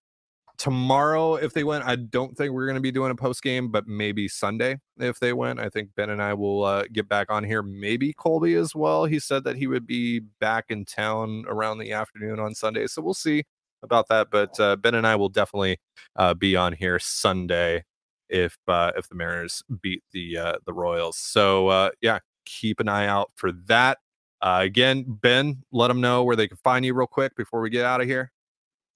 tomorrow 0.57 1.35
if 1.35 1.53
they 1.53 1.65
win 1.65 1.83
i 1.83 1.97
don't 1.97 2.37
think 2.37 2.53
we're 2.53 2.67
going 2.67 2.77
to 2.77 2.81
be 2.81 2.93
doing 2.93 3.11
a 3.11 3.15
post 3.15 3.43
game 3.43 3.71
but 3.71 3.89
maybe 3.89 4.29
sunday 4.29 4.79
if 4.99 5.19
they 5.19 5.33
win 5.33 5.59
i 5.59 5.69
think 5.69 5.89
ben 5.97 6.11
and 6.11 6.23
i 6.23 6.33
will 6.33 6.65
uh, 6.65 6.85
get 6.93 7.09
back 7.09 7.31
on 7.31 7.43
here. 7.43 7.63
Maybe 7.63 8.13
colby 8.13 8.55
as 8.55 8.75
well 8.75 9.05
he 9.05 9.19
said 9.19 9.45
that 9.45 9.57
he 9.57 9.67
would 9.67 9.87
be 9.87 10.21
back 10.41 10.67
in 10.69 10.85
town 10.85 11.45
around 11.49 11.79
the 11.79 11.93
afternoon 11.93 12.39
on 12.39 12.55
sunday 12.55 12.87
so 12.87 13.03
we'll 13.03 13.15
see 13.15 13.45
about 13.83 14.09
that 14.09 14.29
but 14.31 14.59
uh, 14.61 14.77
ben 14.77 14.95
and 14.95 15.07
i 15.07 15.17
will 15.17 15.29
definitely 15.29 15.79
uh, 16.17 16.35
be 16.35 16.55
on 16.57 16.73
here 16.73 16.99
sunday 16.99 17.85
if 18.29 18.57
uh, 18.69 18.93
if 18.97 19.09
the 19.09 19.15
mariners 19.15 19.63
beat 19.83 20.03
the 20.13 20.37
uh, 20.39 20.55
the 20.67 20.73
royals 20.73 21.19
so 21.19 21.69
uh, 21.69 21.91
yeah 22.01 22.19
keep 22.47 22.79
an 22.79 22.89
eye 22.89 23.07
out 23.07 23.31
for 23.35 23.51
that 23.51 23.99
again 24.41 25.05
ben 25.09 25.63
let 25.73 25.89
them 25.89 26.01
know 26.01 26.23
where 26.23 26.37
they 26.37 26.47
can 26.47 26.59
find 26.59 26.85
you 26.85 26.95
real 26.95 27.07
quick 27.07 27.35
before 27.35 27.61
we 27.61 27.71
get 27.71 27.85
out 27.85 28.01
of 28.01 28.07
here 28.07 28.31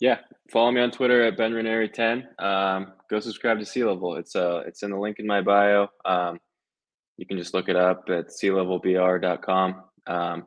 Yeah, 0.01 0.19
follow 0.53 0.71
me 0.71 0.81
on 0.81 0.91
Twitter 0.91 1.25
at 1.25 1.37
Ben 1.37 1.53
Ranieri 1.53 1.89
10. 1.89 2.29
Um, 2.39 2.93
go 3.11 3.19
subscribe 3.19 3.59
to 3.59 3.67
Sea 3.67 3.85
Level. 3.85 4.17
It's 4.17 4.37
uh 4.37 4.63
it's 4.67 4.83
in 4.83 4.91
the 4.91 4.99
link 4.99 5.19
in 5.19 5.27
my 5.27 5.41
bio. 5.41 5.89
Um, 6.05 6.39
you 7.17 7.27
can 7.27 7.37
just 7.37 7.53
look 7.53 7.69
it 7.69 7.77
up 7.77 8.05
at 8.09 8.29
sealevelbr.com. 8.29 9.83
Um, 10.07 10.47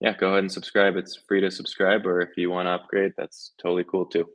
yeah, 0.00 0.16
go 0.16 0.28
ahead 0.28 0.40
and 0.40 0.52
subscribe. 0.52 0.96
It's 0.96 1.18
free 1.28 1.40
to 1.40 1.50
subscribe, 1.50 2.06
or 2.06 2.20
if 2.20 2.30
you 2.36 2.50
want 2.50 2.66
to 2.66 2.72
upgrade, 2.72 3.12
that's 3.16 3.52
totally 3.60 3.84
cool 3.84 4.06
too. 4.06 4.26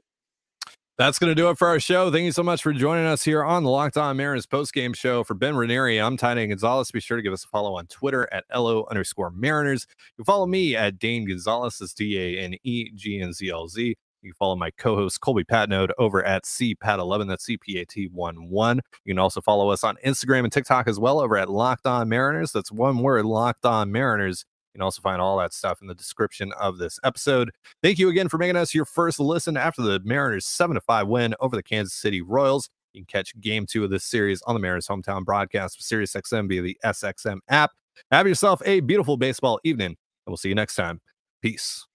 That's 0.98 1.20
going 1.20 1.30
to 1.30 1.36
do 1.36 1.50
it 1.50 1.58
for 1.58 1.68
our 1.68 1.80
show. 1.80 2.10
Thank 2.10 2.24
you 2.24 2.32
so 2.32 2.42
much 2.42 2.64
for 2.64 2.72
joining 2.72 3.06
us 3.06 3.22
here 3.22 3.44
on 3.44 3.64
the 3.64 3.70
Locked 3.70 3.98
On 3.98 4.16
Mariners 4.16 4.46
post-game 4.46 4.94
show. 4.94 5.26
For 5.26 5.34
Ben 5.34 5.54
Ranieri, 5.54 6.00
I'm 6.00 6.16
Ty 6.16 6.46
Gonzalez. 6.46 6.90
Be 6.90 7.02
sure 7.02 7.18
to 7.18 7.24
give 7.24 7.34
us 7.34 7.44
a 7.44 7.50
follow 7.50 7.78
on 7.78 7.88
Twitter 7.88 8.30
at 8.32 8.46
LO 8.54 8.86
underscore 8.90 9.30
Mariners. 9.32 9.88
You 9.90 10.24
can 10.24 10.26
follow 10.26 10.46
me 10.46 10.74
at 10.74 10.98
Dane 10.98 11.28
Gonzalez, 11.28 11.80
that's 11.80 11.94
D-A-N-E-G-N-Z-L-Z. 11.94 13.98
You 14.26 14.32
can 14.32 14.38
follow 14.38 14.56
my 14.56 14.72
co-host 14.72 15.22
Colby 15.22 15.44
Patnode 15.44 15.92
over 16.00 16.24
at 16.26 16.46
CPAT11, 16.46 17.28
that's 17.28 17.46
C-P-A-T-1-1. 17.46 18.80
You 19.04 19.14
can 19.14 19.20
also 19.20 19.40
follow 19.40 19.70
us 19.70 19.84
on 19.84 19.98
Instagram 20.04 20.46
and 20.46 20.52
TikTok 20.52 20.88
as 20.88 21.00
well 21.00 21.20
over 21.20 21.38
at 21.38 21.48
Locked 21.48 21.86
On 21.86 22.10
Mariners. 22.10 22.52
That's 22.52 22.72
one 22.72 22.98
word, 22.98 23.26
Locked 23.26 23.66
On 23.66 23.92
Mariners. 23.92 24.44
You 24.74 24.80
can 24.80 24.82
also 24.82 25.00
find 25.04 25.22
all 25.22 25.38
that 25.38 25.54
stuff 25.54 25.80
in 25.80 25.88
the 25.88 25.94
description 25.94 26.52
of 26.54 26.80
this 26.80 27.00
episode. 27.04 27.52
Thank 27.84 28.00
you 28.00 28.10
again 28.10 28.28
for 28.28 28.40
making 28.40 28.56
us 28.56 28.74
your 28.74 28.86
first 28.86 29.20
listen 29.20 29.58
after 29.58 29.84
the 29.84 30.02
Mariners 30.04 30.48
7 30.48 30.80
5 30.80 31.08
win 31.08 31.36
over 31.40 31.56
the 31.56 31.62
Kansas 31.62 31.94
City 31.94 32.24
Royals. 32.24 32.68
You 32.94 33.02
can 33.02 33.06
catch 33.06 33.40
game 33.40 33.68
two 33.68 33.84
of 33.84 33.92
this 33.92 34.06
series 34.06 34.42
on 34.48 34.56
the 34.56 34.60
Mariners 34.60 34.88
hometown 34.88 35.24
broadcast 35.24 35.80
of 35.80 35.86
SiriusXM 35.86 36.50
via 36.50 36.64
the 36.64 36.78
SXM 36.84 37.42
app. 37.48 37.74
Have 38.10 38.28
yourself 38.28 38.60
a 38.66 38.80
beautiful 38.80 39.18
baseball 39.18 39.60
evening, 39.64 39.86
and 39.86 39.96
we'll 40.26 40.38
see 40.38 40.50
you 40.50 40.56
next 40.56 40.76
time. 40.76 41.00
Peace. 41.44 41.86